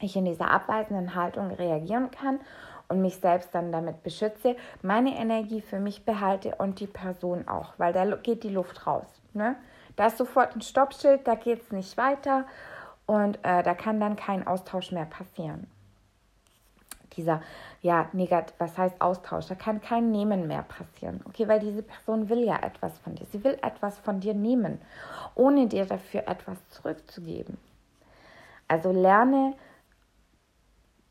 ich 0.00 0.16
in 0.16 0.24
dieser 0.24 0.50
abweisenden 0.50 1.14
Haltung 1.14 1.50
reagieren 1.50 2.10
kann 2.10 2.40
und 2.88 3.02
mich 3.02 3.16
selbst 3.16 3.54
dann 3.54 3.72
damit 3.72 4.02
beschütze, 4.02 4.56
meine 4.82 5.16
Energie 5.16 5.60
für 5.60 5.78
mich 5.78 6.04
behalte 6.04 6.54
und 6.56 6.80
die 6.80 6.86
Person 6.86 7.48
auch, 7.48 7.74
weil 7.78 7.92
da 7.92 8.04
geht 8.16 8.44
die 8.44 8.48
Luft 8.48 8.86
raus. 8.86 9.06
Ne? 9.34 9.56
Da 9.96 10.06
ist 10.06 10.18
sofort 10.18 10.54
ein 10.54 10.62
Stoppschild, 10.62 11.26
da 11.26 11.34
geht 11.34 11.62
es 11.62 11.72
nicht 11.72 11.96
weiter 11.96 12.46
und 13.06 13.36
äh, 13.42 13.62
da 13.62 13.74
kann 13.74 14.00
dann 14.00 14.16
kein 14.16 14.46
Austausch 14.46 14.92
mehr 14.92 15.06
passieren 15.06 15.66
dieser, 17.18 17.42
ja, 17.82 18.08
negativ, 18.12 18.54
was 18.58 18.78
heißt 18.78 19.00
Austausch? 19.00 19.46
Da 19.46 19.54
kann 19.54 19.82
kein 19.82 20.10
Nehmen 20.10 20.46
mehr 20.46 20.62
passieren. 20.62 21.20
Okay, 21.26 21.46
weil 21.46 21.60
diese 21.60 21.82
Person 21.82 22.28
will 22.30 22.44
ja 22.44 22.56
etwas 22.62 22.98
von 23.00 23.14
dir. 23.14 23.26
Sie 23.30 23.44
will 23.44 23.58
etwas 23.62 23.98
von 23.98 24.20
dir 24.20 24.34
nehmen, 24.34 24.80
ohne 25.34 25.66
dir 25.66 25.84
dafür 25.84 26.26
etwas 26.26 26.56
zurückzugeben. 26.70 27.58
Also 28.68 28.92
lerne 28.92 29.54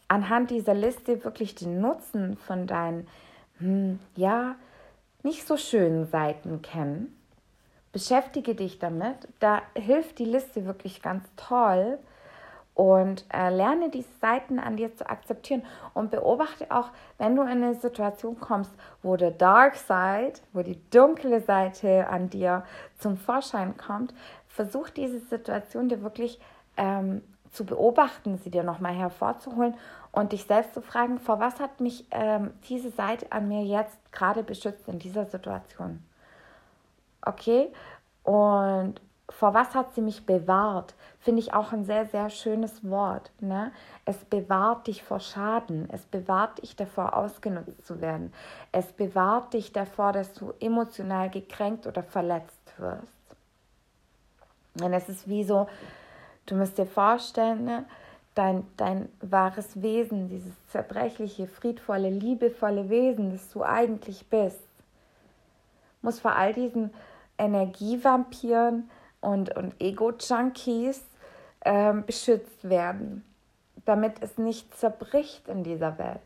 anhand 0.07 0.51
dieser 0.51 0.73
Liste 0.73 1.23
wirklich 1.23 1.55
den 1.55 1.81
Nutzen 1.81 2.37
von 2.37 2.67
deinen, 2.67 3.07
hm, 3.57 3.99
ja, 4.15 4.55
nicht 5.23 5.45
so 5.45 5.57
schönen 5.57 6.05
Seiten 6.05 6.61
kennen. 6.61 7.13
Beschäftige 7.91 8.55
dich 8.55 8.79
damit. 8.79 9.27
Da 9.39 9.61
hilft 9.75 10.19
die 10.19 10.25
Liste 10.25 10.65
wirklich 10.65 11.01
ganz 11.01 11.25
toll, 11.35 11.99
und 12.77 13.25
äh, 13.33 13.49
lerne 13.49 13.89
diese 13.89 14.13
Seiten 14.21 14.59
an 14.59 14.77
dir 14.77 14.95
zu 14.95 15.09
akzeptieren 15.09 15.63
und 15.95 16.11
beobachte 16.11 16.67
auch, 16.69 16.91
wenn 17.17 17.35
du 17.35 17.41
in 17.41 17.63
eine 17.63 17.73
Situation 17.73 18.39
kommst, 18.39 18.71
wo 19.01 19.15
der 19.15 19.31
Dark 19.31 19.75
Side, 19.77 20.33
wo 20.53 20.61
die 20.61 20.79
dunkle 20.91 21.41
Seite 21.41 22.07
an 22.07 22.29
dir 22.29 22.63
zum 22.99 23.17
Vorschein 23.17 23.77
kommt, 23.77 24.13
versuch 24.47 24.89
diese 24.89 25.19
Situation 25.19 25.89
dir 25.89 26.03
wirklich 26.03 26.39
ähm, 26.77 27.23
zu 27.51 27.65
beobachten, 27.65 28.37
sie 28.37 28.51
dir 28.51 28.63
nochmal 28.63 28.93
hervorzuholen 28.93 29.75
und 30.11 30.31
dich 30.31 30.45
selbst 30.45 30.73
zu 30.73 30.81
fragen, 30.81 31.19
vor 31.19 31.39
was 31.39 31.59
hat 31.59 31.79
mich 31.79 32.05
ähm, 32.11 32.51
diese 32.69 32.91
Seite 32.91 33.31
an 33.31 33.47
mir 33.47 33.63
jetzt 33.63 33.97
gerade 34.11 34.43
beschützt 34.43 34.87
in 34.87 34.99
dieser 34.99 35.25
Situation. 35.25 36.03
Okay? 37.21 37.71
Und 38.23 39.01
vor 39.29 39.53
was 39.53 39.75
hat 39.75 39.93
sie 39.93 40.01
mich 40.01 40.25
bewahrt? 40.25 40.95
Finde 41.19 41.41
ich 41.41 41.53
auch 41.53 41.73
ein 41.73 41.83
sehr, 41.83 42.05
sehr 42.05 42.29
schönes 42.29 42.89
Wort. 42.89 43.31
Ne? 43.39 43.71
Es 44.05 44.17
bewahrt 44.17 44.87
dich 44.87 45.03
vor 45.03 45.19
Schaden. 45.19 45.89
Es 45.91 46.05
bewahrt 46.05 46.61
dich 46.61 46.75
davor, 46.75 47.15
ausgenutzt 47.15 47.85
zu 47.85 47.99
werden. 47.99 48.33
Es 48.71 48.85
bewahrt 48.93 49.53
dich 49.53 49.73
davor, 49.73 50.13
dass 50.13 50.33
du 50.33 50.53
emotional 50.61 51.29
gekränkt 51.29 51.87
oder 51.87 52.03
verletzt 52.03 52.73
wirst. 52.77 53.03
Und 54.81 54.93
es 54.93 55.09
ist 55.09 55.27
wie 55.27 55.43
so, 55.43 55.67
du 56.47 56.55
musst 56.55 56.77
dir 56.77 56.87
vorstellen, 56.87 57.65
ne? 57.65 57.85
dein, 58.35 58.65
dein 58.77 59.09
wahres 59.21 59.81
Wesen, 59.81 60.27
dieses 60.29 60.53
zerbrechliche, 60.69 61.47
friedvolle, 61.47 62.09
liebevolle 62.09 62.89
Wesen, 62.89 63.31
das 63.31 63.49
du 63.51 63.63
eigentlich 63.63 64.27
bist, 64.27 64.59
muss 66.01 66.19
vor 66.19 66.35
all 66.35 66.53
diesen 66.53 66.91
Energievampiren, 67.37 68.89
und, 69.21 69.55
und 69.55 69.75
Ego-Junkies 69.79 71.03
ähm, 71.65 72.05
beschützt 72.05 72.67
werden, 72.69 73.23
damit 73.85 74.21
es 74.21 74.37
nicht 74.37 74.75
zerbricht 74.77 75.47
in 75.47 75.63
dieser 75.63 75.97
Welt. 75.97 76.21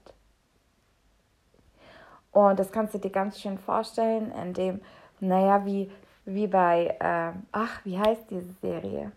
Und 2.32 2.60
das 2.60 2.72
kannst 2.72 2.94
du 2.94 2.98
dir 2.98 3.10
ganz 3.10 3.40
schön 3.40 3.58
vorstellen, 3.58 4.32
indem, 4.32 4.82
naja, 5.20 5.66
wie, 5.66 5.92
wie 6.26 6.48
bei, 6.48 6.96
äh, 7.00 7.38
ach, 7.52 7.84
wie 7.84 7.98
heißt 8.00 8.30
diese 8.30 8.54
Serie? 8.62 9.12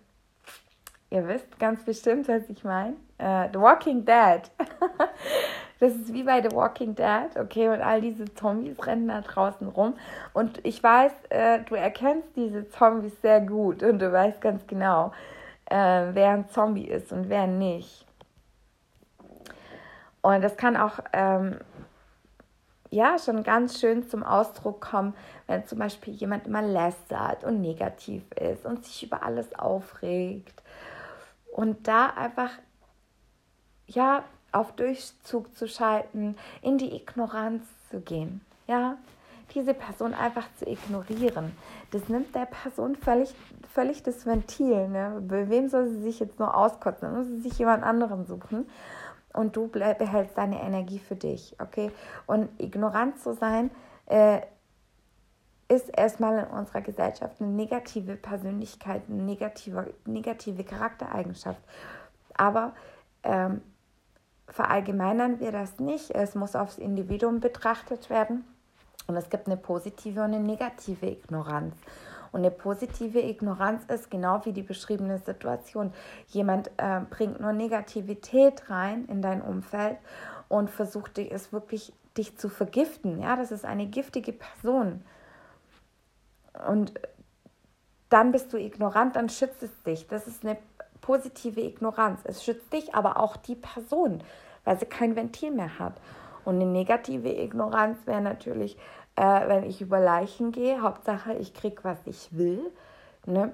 Ihr 1.14 1.29
wisst 1.29 1.61
ganz 1.61 1.85
bestimmt, 1.85 2.27
was 2.27 2.42
ich 2.48 2.64
meine. 2.64 2.94
Äh, 3.18 3.48
The 3.53 3.61
Walking 3.61 4.05
Dead. 4.05 4.42
Das 5.81 5.92
ist 5.92 6.14
wie 6.14 6.22
bei 6.22 6.40
The 6.40 6.55
Walking 6.55 6.94
Dead, 6.94 7.37
okay? 7.37 7.68
Und 7.68 7.83
all 7.83 8.00
diese 8.00 8.33
Zombies 8.37 8.87
rennen 8.87 9.09
da 9.09 9.20
draußen 9.20 9.68
rum. 9.68 9.94
Und 10.33 10.64
ich 10.64 10.83
weiß, 10.83 11.12
äh, 11.31 11.59
du 11.68 11.74
erkennst 11.74 12.29
diese 12.37 12.68
Zombies 12.70 13.20
sehr 13.20 13.40
gut 13.40 13.83
und 13.83 13.98
du 13.98 14.11
weißt 14.11 14.40
ganz 14.40 14.66
genau, 14.68 15.12
äh, 15.66 16.07
wer 16.12 16.31
ein 16.31 16.48
Zombie 16.48 16.87
ist 16.87 17.12
und 17.12 17.29
wer 17.29 17.48
nicht. 17.48 18.07
Und 20.22 20.42
das 20.42 20.57
kann 20.57 20.77
auch 20.77 21.00
ähm, 21.12 21.59
ja 22.90 23.18
schon 23.18 23.42
ganz 23.42 23.79
schön 23.79 24.09
zum 24.09 24.22
Ausdruck 24.22 24.81
kommen, 24.81 25.12
wenn 25.48 25.66
zum 25.66 25.81
Beispiel 25.81 26.14
jemand 26.14 26.46
immer 26.46 26.62
lästert 26.62 27.44
und 27.44 27.61
negativ 27.61 28.22
ist 28.33 28.64
und 28.64 28.87
sich 28.87 29.03
über 29.03 29.24
alles 29.24 29.55
aufregt. 29.59 30.62
Und 31.55 31.87
da 31.87 32.07
einfach 32.07 32.51
ja 33.87 34.25
auf 34.51 34.73
Durchzug 34.73 35.57
zu 35.57 35.69
schalten, 35.69 36.37
in 36.62 36.79
die 36.79 36.97
Ignoranz 36.97 37.62
zu 37.90 38.01
gehen. 38.01 38.40
Ja, 38.67 38.97
diese 39.55 39.73
Person 39.73 40.14
einfach 40.14 40.49
zu 40.59 40.67
ignorieren. 40.67 41.53
Das 41.93 42.09
nimmt 42.09 42.35
der 42.35 42.47
Person 42.47 42.97
völlig, 42.97 43.33
völlig 43.73 44.03
das 44.03 44.27
Ventil. 44.27 44.88
Ne? 44.88 45.23
Bei 45.29 45.49
wem 45.49 45.69
soll 45.69 45.87
sie 45.90 46.03
sich 46.03 46.19
jetzt 46.19 46.40
nur 46.40 46.57
auskotzen? 46.57 47.09
Dann 47.09 47.19
muss 47.19 47.29
sie 47.29 47.49
sich 47.49 47.57
jemand 47.57 47.85
anderen 47.85 48.27
suchen. 48.27 48.69
Und 49.33 49.55
du 49.55 49.69
behältst 49.69 50.37
deine 50.37 50.61
Energie 50.61 50.99
für 50.99 51.17
dich, 51.17 51.57
okay? 51.61 51.93
Und 52.27 52.49
ignorant 52.61 53.21
zu 53.21 53.35
sein, 53.35 53.71
äh, 54.07 54.40
ist 55.68 55.88
erstmal 55.96 56.38
in 56.38 56.46
unserer 56.46 56.81
Gesellschaft 56.81 57.40
eine 57.40 57.50
negative 57.50 58.16
Persönlichkeit, 58.16 59.03
eine 59.09 59.22
negative, 59.22 59.94
negative 60.05 60.64
Charaktereigenschaft. 60.64 61.61
Aber 62.37 62.74
ähm, 63.22 63.62
verallgemeinern 64.48 65.40
wir 65.40 65.53
das 65.53 65.79
nicht. 65.79 66.11
Es 66.11 66.35
muss 66.35 66.55
aufs 66.55 66.79
Individuum 66.79 67.40
betrachtet 67.40 68.11
werden. 68.11 68.44
Und 69.07 69.16
es 69.16 69.29
gibt 69.31 69.46
eine 69.46 69.57
positive 69.57 70.20
und 70.20 70.35
eine 70.35 70.40
negative 70.40 71.07
Ignoranz. 71.07 71.74
Und 72.33 72.40
eine 72.40 72.50
positive 72.50 73.20
Ignoranz 73.20 73.85
ist 73.85 74.11
genau 74.11 74.44
wie 74.44 74.53
die 74.53 74.62
beschriebene 74.62 75.18
Situation. 75.18 75.92
Jemand 76.29 76.68
äh, 76.79 77.00
bringt 77.09 77.40
nur 77.40 77.53
Negativität 77.53 78.68
rein 78.70 79.05
in 79.07 79.22
dein 79.22 79.40
Umfeld 79.40 79.98
und 80.48 80.68
versucht 80.68 81.16
dich, 81.16 81.31
es 81.31 81.53
wirklich 81.53 81.92
dich 82.16 82.37
zu 82.37 82.48
vergiften. 82.48 83.20
Ja, 83.20 83.37
das 83.37 83.53
ist 83.53 83.64
eine 83.64 83.87
giftige 83.87 84.33
Person. 84.33 85.05
Und 86.69 86.95
dann 88.09 88.33
bist 88.33 88.53
du 88.53 88.59
ignorant, 88.59 89.17
dann 89.17 89.29
schützt 89.29 89.62
es 89.62 89.83
dich. 89.83 90.07
Das 90.07 90.27
ist 90.27 90.45
eine 90.45 90.57
positive 91.01 91.61
Ignoranz. 91.61 92.21
Es 92.25 92.45
schützt 92.45 92.73
dich, 92.73 92.95
aber 92.95 93.19
auch 93.19 93.37
die 93.37 93.57
Person, 93.57 94.23
weil 94.64 94.79
sie 94.79 94.87
kein 94.87 95.17
Ventil 95.17 95.51
mehr 95.51 95.79
hat. 95.79 95.95
Und 96.45 96.57
eine 96.57 96.67
negative 96.67 97.29
Ignoranz 97.29 97.99
wäre 98.07 98.21
natürlich, 98.21 98.77
äh, 99.17 99.49
wenn 99.49 99.64
ich 99.64 99.81
über 99.81 100.01
Leichen 100.01 100.53
gehe, 100.53 100.83
Hauptsache 100.83 101.35
ich 101.35 101.55
kriege, 101.55 101.83
was 101.83 101.99
ich 102.07 102.29
will. 102.37 102.73
Ne? 103.27 103.53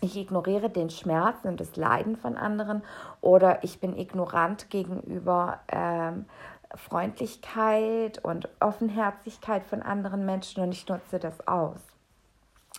Ich 0.00 0.16
ignoriere 0.16 0.68
den 0.68 0.90
Schmerz 0.90 1.44
und 1.44 1.60
das 1.60 1.76
Leiden 1.76 2.16
von 2.16 2.36
anderen 2.36 2.82
oder 3.20 3.62
ich 3.62 3.78
bin 3.78 3.96
ignorant 3.96 4.68
gegenüber 4.68 5.60
ähm, 5.68 6.26
Freundlichkeit 6.74 8.24
und 8.24 8.48
Offenherzigkeit 8.58 9.62
von 9.62 9.82
anderen 9.82 10.26
Menschen 10.26 10.62
und 10.62 10.72
ich 10.72 10.88
nutze 10.88 11.20
das 11.20 11.46
aus. 11.46 11.91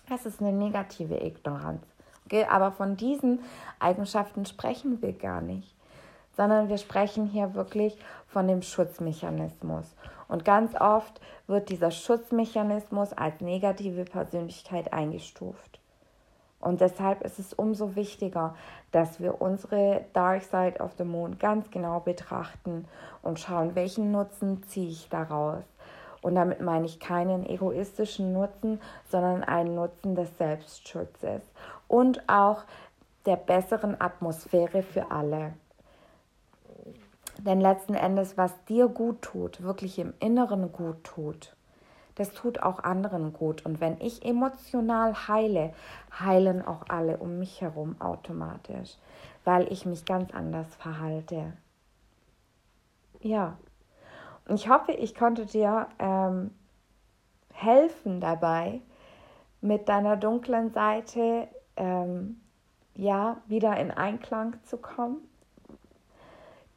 Das 0.10 0.26
ist 0.26 0.42
eine 0.42 0.52
negative 0.52 1.24
Ignoranz. 1.24 1.86
Okay? 2.26 2.46
Aber 2.50 2.72
von 2.72 2.98
diesen 2.98 3.40
Eigenschaften 3.80 4.46
sprechen 4.46 5.02
wir 5.02 5.14
gar 5.14 5.42
nicht, 5.42 5.76
sondern 6.36 6.70
wir 6.70 6.78
sprechen 6.78 7.28
hier 7.28 7.54
wirklich 7.54 7.98
von 8.28 8.48
dem 8.48 8.62
Schutzmechanismus. 8.62 9.96
Und 10.28 10.46
ganz 10.46 10.74
oft 10.80 11.22
wird 11.48 11.70
dieser 11.70 11.92
Schutzmechanismus 11.92 13.14
als 13.14 13.40
negative 13.42 14.06
Persönlichkeit 14.06 14.92
eingestuft. 14.92 15.80
Und 16.60 16.80
deshalb 16.80 17.24
ist 17.24 17.40
es 17.40 17.54
umso 17.54 17.96
wichtiger, 17.96 18.56
dass 18.92 19.20
wir 19.20 19.42
unsere 19.42 20.06
Dark 20.14 20.44
Side 20.44 20.80
of 20.80 20.94
the 20.98 21.04
Moon 21.04 21.38
ganz 21.38 21.70
genau 21.72 22.00
betrachten 22.00 22.86
und 23.22 23.40
schauen, 23.40 23.76
welchen 23.76 24.12
Nutzen 24.12 24.64
ziehe 24.64 24.90
ich 24.90 25.10
daraus. 25.10 25.64
Und 26.24 26.36
damit 26.36 26.62
meine 26.62 26.86
ich 26.86 27.00
keinen 27.00 27.46
egoistischen 27.46 28.34
Nutzen, 28.34 28.82
sondern 29.10 29.44
einen 29.44 29.76
Nutzen 29.76 30.16
des 30.16 30.36
Selbstschutzes 30.38 31.42
und 31.88 32.28
auch 32.28 32.64
der 33.26 33.36
besseren 33.36 34.00
Atmosphäre 34.00 34.84
für 34.84 35.12
alle. 35.12 35.54
Denn 37.40 37.60
letzten 37.60 37.94
Endes, 37.94 38.38
was 38.38 38.54
dir 38.66 38.88
gut 38.88 39.22
tut, 39.22 39.64
wirklich 39.64 40.00
im 40.00 40.14
Inneren 40.20 40.72
gut 40.72 41.04
tut, 41.04 41.56
das 42.16 42.32
tut 42.32 42.62
auch 42.62 42.80
anderen 42.80 43.34
gut. 43.34 43.66
Und 43.66 43.82
wenn 43.82 44.00
ich 44.00 44.24
emotional 44.24 45.28
heile, 45.28 45.74
heilen 46.18 46.66
auch 46.66 46.84
alle 46.90 47.18
um 47.18 47.40
mich 47.40 47.60
herum 47.62 47.96
automatisch, 48.00 48.98
weil 49.44 49.72
ich 49.72 49.86
mich 49.86 50.06
ganz 50.06 50.34
anders 50.34 50.74
verhalte. 50.76 51.54
Ja, 53.20 53.58
ich 54.50 54.70
hoffe, 54.70 54.92
ich 54.92 55.16
konnte 55.16 55.46
dir 55.46 55.88
ähm, 56.00 56.52
helfen 57.54 58.20
dabei, 58.20 58.82
mit 59.62 59.88
deiner 59.88 60.18
dunklen 60.18 60.72
Seite 60.72 61.48
ähm, 61.78 62.42
ja 62.96 63.42
wieder 63.48 63.78
in 63.78 63.92
Einklang 63.92 64.58
zu 64.64 64.78
kommen, 64.78 65.18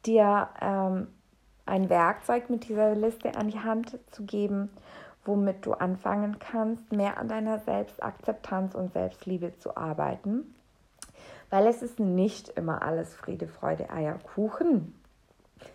dir 0.05 0.49
ähm, 0.61 1.07
ein 1.65 1.89
Werkzeug 1.89 2.49
mit 2.49 2.69
dieser 2.69 2.95
Liste 2.95 3.35
an 3.35 3.49
die 3.49 3.59
Hand 3.59 3.99
zu 4.11 4.23
geben, 4.23 4.69
womit 5.25 5.65
du 5.65 5.73
anfangen 5.73 6.39
kannst, 6.39 6.93
mehr 6.93 7.17
an 7.17 7.27
deiner 7.27 7.59
Selbstakzeptanz 7.59 8.73
und 8.73 8.93
Selbstliebe 8.93 9.57
zu 9.57 9.75
arbeiten. 9.75 10.55
Weil 11.49 11.67
es 11.67 11.81
ist 11.81 11.99
nicht 11.99 12.49
immer 12.49 12.81
alles 12.81 13.13
Friede, 13.13 13.47
Freude, 13.47 13.89
Eierkuchen. 13.89 14.96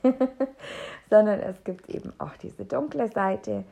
sondern 1.10 1.40
es 1.40 1.62
gibt 1.64 1.90
eben 1.90 2.12
auch 2.18 2.36
diese 2.36 2.64
dunkle 2.64 3.08
Seite. 3.08 3.64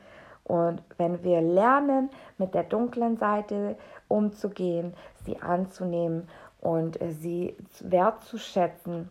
Und 0.45 0.83
wenn 0.99 1.23
wir 1.23 1.41
lernen, 1.41 2.11
mit 2.39 2.55
der 2.55 2.65
dunklen 2.65 3.17
Seite 3.17 3.77
umzugehen, 4.09 4.95
sie 5.25 5.41
anzunehmen 5.41 6.29
und 6.61 6.99
sie 7.21 7.57
wertzuschätzen, 7.81 9.09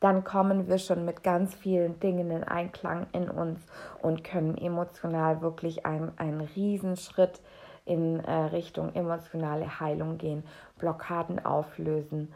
dann 0.00 0.24
kommen 0.24 0.68
wir 0.68 0.78
schon 0.78 1.04
mit 1.04 1.22
ganz 1.22 1.54
vielen 1.54 1.98
Dingen 2.00 2.30
in 2.30 2.44
Einklang 2.44 3.06
in 3.12 3.30
uns 3.30 3.60
und 4.02 4.22
können 4.22 4.58
emotional 4.58 5.40
wirklich 5.40 5.86
einen, 5.86 6.12
einen 6.18 6.42
Riesenschritt 6.42 7.40
in 7.86 8.20
äh, 8.20 8.32
Richtung 8.32 8.94
emotionale 8.94 9.80
Heilung 9.80 10.18
gehen, 10.18 10.44
Blockaden 10.78 11.44
auflösen 11.44 12.34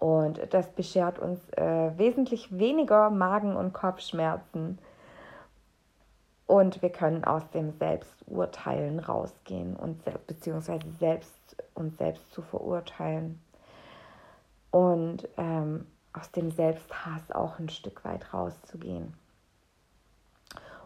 und 0.00 0.40
das 0.54 0.66
beschert 0.70 1.18
uns 1.18 1.38
äh, 1.50 1.96
wesentlich 1.98 2.58
weniger 2.58 3.10
Magen- 3.10 3.54
und 3.54 3.74
Kopfschmerzen. 3.74 4.78
Und 6.46 6.80
wir 6.80 6.90
können 6.90 7.22
aus 7.22 7.48
dem 7.50 7.70
Selbsturteilen 7.78 8.98
rausgehen 8.98 9.76
und 9.76 10.02
beziehungsweise 10.26 10.90
selbst 10.98 11.38
uns 11.74 11.98
selbst 11.98 12.32
zu 12.32 12.40
verurteilen. 12.40 13.40
Und 14.70 15.28
ähm, 15.36 15.86
aus 16.14 16.30
dem 16.32 16.50
Selbsthass 16.50 17.30
auch 17.30 17.58
ein 17.58 17.68
Stück 17.68 18.02
weit 18.02 18.32
rauszugehen. 18.32 19.12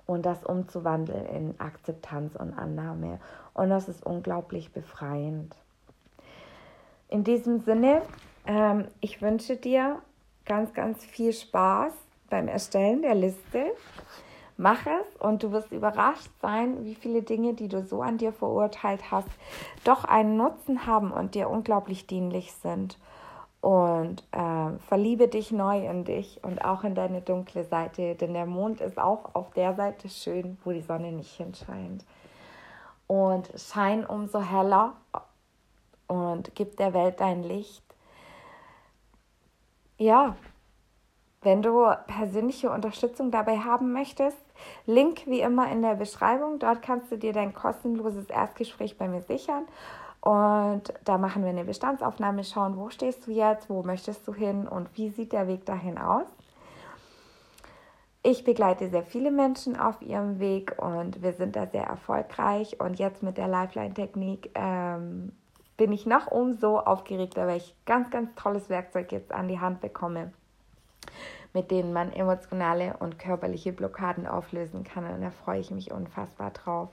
Und 0.07 0.27
das 0.27 0.45
umzuwandeln 0.45 1.25
in 1.27 1.61
Akzeptanz 1.61 2.35
und 2.35 2.53
Annahme. 2.53 3.21
Und 3.55 3.71
das 3.71 3.89
ist 3.89 4.05
unglaublich 4.05 4.73
befreiend. 4.73 5.55
In 7.09 7.23
diesem 7.23 7.61
Sinne 7.61 8.03
ähm, 8.47 8.89
ich 9.01 9.23
wünsche 9.23 9.57
dir 9.57 10.01
ganz, 10.45 10.73
ganz 10.75 11.05
viel 11.05 11.33
Spaß 11.33 11.93
beim 12.29 12.49
Erstellen 12.49 13.03
der 13.03 13.15
Liste. 13.15 13.73
Mach 14.57 14.87
es 14.87 15.17
und 15.21 15.43
du 15.43 15.51
wirst 15.51 15.73
überrascht 15.73 16.31
sein, 16.41 16.85
wie 16.85 16.95
viele 16.95 17.23
Dinge, 17.23 17.55
die 17.55 17.69
du 17.69 17.83
so 17.83 18.03
an 18.03 18.19
dir 18.19 18.33
verurteilt 18.33 19.11
hast, 19.11 19.29
doch 19.83 20.05
einen 20.05 20.37
Nutzen 20.37 20.87
haben 20.87 21.11
und 21.11 21.35
dir 21.35 21.51
unglaublich 21.51 22.07
dienlich 22.07 22.53
sind. 22.53 22.99
Und 23.61 24.23
äh, 24.31 24.79
verliebe 24.89 25.27
dich 25.27 25.51
neu 25.51 25.87
in 25.87 26.05
dich 26.05 26.39
und 26.45 26.65
auch 26.65 26.85
in 26.85 26.95
deine 26.95 27.23
dunkle 27.23 27.65
Seite, 27.65 28.15
denn 28.15 28.35
der 28.35 28.47
Mond 28.47 28.83
ist 28.83 28.99
auch 28.99 29.35
auf 29.35 29.51
der 29.53 29.75
Seite 29.75 30.09
schön, 30.11 30.59
wo 30.65 30.71
die 30.71 30.83
Sonne 30.83 31.11
nicht 31.13 31.35
hinscheint. 31.35 32.05
Und 33.07 33.51
schein 33.57 34.05
umso 34.05 34.41
heller 34.41 34.93
und 36.07 36.55
gib 36.55 36.77
der 36.77 36.93
Welt 36.93 37.21
dein 37.21 37.43
Licht 37.43 37.94
ja, 39.99 40.37
wenn 41.43 41.61
du 41.61 41.87
persönliche 42.07 42.71
Unterstützung 42.71 43.31
dabei 43.31 43.59
haben 43.59 43.93
möchtest, 43.93 44.39
Link 44.87 45.27
wie 45.27 45.41
immer 45.41 45.71
in 45.71 45.83
der 45.83 45.95
Beschreibung. 45.95 46.59
Dort 46.59 46.81
kannst 46.83 47.13
du 47.13 47.19
dir 47.19 47.33
dein 47.33 47.53
kostenloses 47.53 48.31
Erstgespräch 48.31 48.97
bei 48.97 49.09
mir 49.09 49.21
sichern. 49.23 49.67
Und 50.21 50.95
da 51.05 51.19
machen 51.19 51.43
wir 51.43 51.51
eine 51.51 51.65
Bestandsaufnahme, 51.65 52.45
schauen, 52.45 52.79
wo 52.79 52.89
stehst 52.89 53.27
du 53.27 53.31
jetzt, 53.31 53.69
wo 53.69 53.83
möchtest 53.83 54.27
du 54.27 54.33
hin 54.33 54.67
und 54.67 54.89
wie 54.97 55.11
sieht 55.11 55.35
der 55.35 55.47
Weg 55.47 55.67
dahin 55.67 55.99
aus. 55.99 56.25
Ich 58.23 58.43
begleite 58.43 58.89
sehr 58.89 59.03
viele 59.03 59.31
Menschen 59.31 59.79
auf 59.79 60.01
ihrem 60.01 60.41
Weg 60.41 60.83
und 60.83 61.21
wir 61.21 61.35
sind 61.35 61.57
da 61.57 61.67
sehr 61.67 61.85
erfolgreich. 61.85 62.81
Und 62.81 62.99
jetzt 62.99 63.23
mit 63.23 63.37
der 63.37 63.49
Lifeline-Technik 63.49 64.51
ähm, 64.55 65.33
bin 65.77 65.93
ich 65.93 66.07
noch 66.07 66.29
umso 66.29 66.79
aufgeregter, 66.79 67.47
weil 67.47 67.59
ich 67.59 67.75
ganz, 67.85 68.11
ganz 68.11 68.35
tolles 68.35 68.69
Werkzeug 68.69 69.13
jetzt 69.13 69.33
an 69.33 69.49
die 69.49 69.61
Hand 69.61 69.81
bekomme, 69.81 70.33
mit 71.53 71.71
denen 71.71 71.93
man 71.93 72.13
emotionale 72.13 72.97
und 72.99 73.19
körperliche 73.19 73.73
Blockaden 73.73 74.27
auflösen 74.27 74.85
kann. 74.85 75.05
Und 75.13 75.23
da 75.23 75.31
freue 75.31 75.61
ich 75.61 75.71
mich 75.71 75.93
unfassbar 75.93 76.51
drauf. 76.51 76.91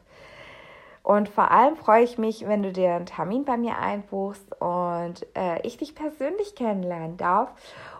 Und 1.04 1.30
vor 1.30 1.50
allem 1.50 1.76
freue 1.76 2.04
ich 2.04 2.18
mich, 2.18 2.48
wenn 2.48 2.62
du 2.62 2.72
dir 2.72 2.94
einen 2.94 3.08
Termin 3.08 3.44
bei 3.44 3.58
mir 3.58 3.78
einbuchst 3.80 4.62
und 4.62 5.26
äh, 5.36 5.60
ich 5.64 5.78
dich 5.78 5.96
persönlich 5.96 6.56
kennenlernen 6.56 7.18
darf 7.18 7.50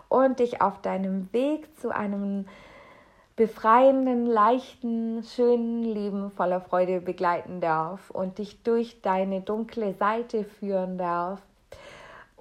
und 0.08 0.38
dich 0.38 0.62
auf 0.62 0.80
deinem 0.82 1.32
Weg 1.32 1.76
zu 1.80 1.90
einem 1.90 2.46
befreienden, 3.36 4.26
leichten, 4.26 5.22
schönen 5.22 5.84
Leben 5.84 6.30
voller 6.30 6.60
Freude 6.60 7.00
begleiten 7.00 7.60
darf 7.60 8.10
und 8.10 8.38
dich 8.38 8.62
durch 8.62 9.00
deine 9.00 9.40
dunkle 9.40 9.94
Seite 9.94 10.44
führen 10.44 10.98
darf 10.98 11.40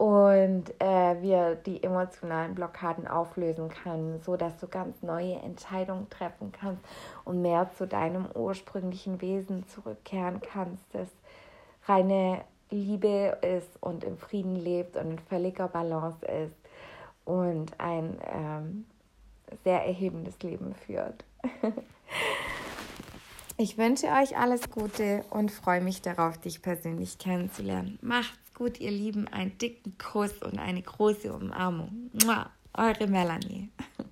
und 0.01 0.69
äh, 0.79 1.21
wir 1.21 1.55
die 1.55 1.83
emotionalen 1.83 2.55
Blockaden 2.55 3.07
auflösen 3.07 3.69
können, 3.69 4.19
so 4.25 4.35
dass 4.35 4.57
du 4.59 4.67
ganz 4.67 5.01
neue 5.03 5.35
Entscheidungen 5.35 6.09
treffen 6.09 6.51
kannst 6.51 6.83
und 7.23 7.41
mehr 7.41 7.69
zu 7.77 7.85
deinem 7.85 8.25
ursprünglichen 8.33 9.21
Wesen 9.21 9.67
zurückkehren 9.67 10.41
kannst, 10.41 10.83
das 10.93 11.07
reine 11.85 12.41
Liebe 12.71 13.37
ist 13.41 13.77
und 13.81 14.03
im 14.03 14.17
Frieden 14.17 14.55
lebt 14.55 14.97
und 14.97 15.11
in 15.11 15.19
völliger 15.19 15.67
Balance 15.67 16.25
ist 16.25 16.55
und 17.25 17.79
ein 17.79 18.17
ähm, 18.33 18.85
sehr 19.63 19.85
erhebendes 19.85 20.39
Leben 20.41 20.75
führt. 20.75 21.23
Ich 23.57 23.77
wünsche 23.77 24.07
euch 24.07 24.35
alles 24.37 24.71
Gute 24.71 25.23
und 25.29 25.51
freue 25.51 25.81
mich 25.81 26.01
darauf, 26.01 26.39
dich 26.39 26.63
persönlich 26.63 27.19
kennenzulernen. 27.19 27.99
Macht's 28.01 28.55
gut, 28.55 28.79
ihr 28.79 28.89
Lieben. 28.89 29.27
Einen 29.27 29.55
dicken 29.59 29.95
Kuss 29.99 30.33
und 30.41 30.57
eine 30.57 30.81
große 30.81 31.31
Umarmung. 31.31 32.09
Eure 32.73 33.05
Melanie. 33.05 33.69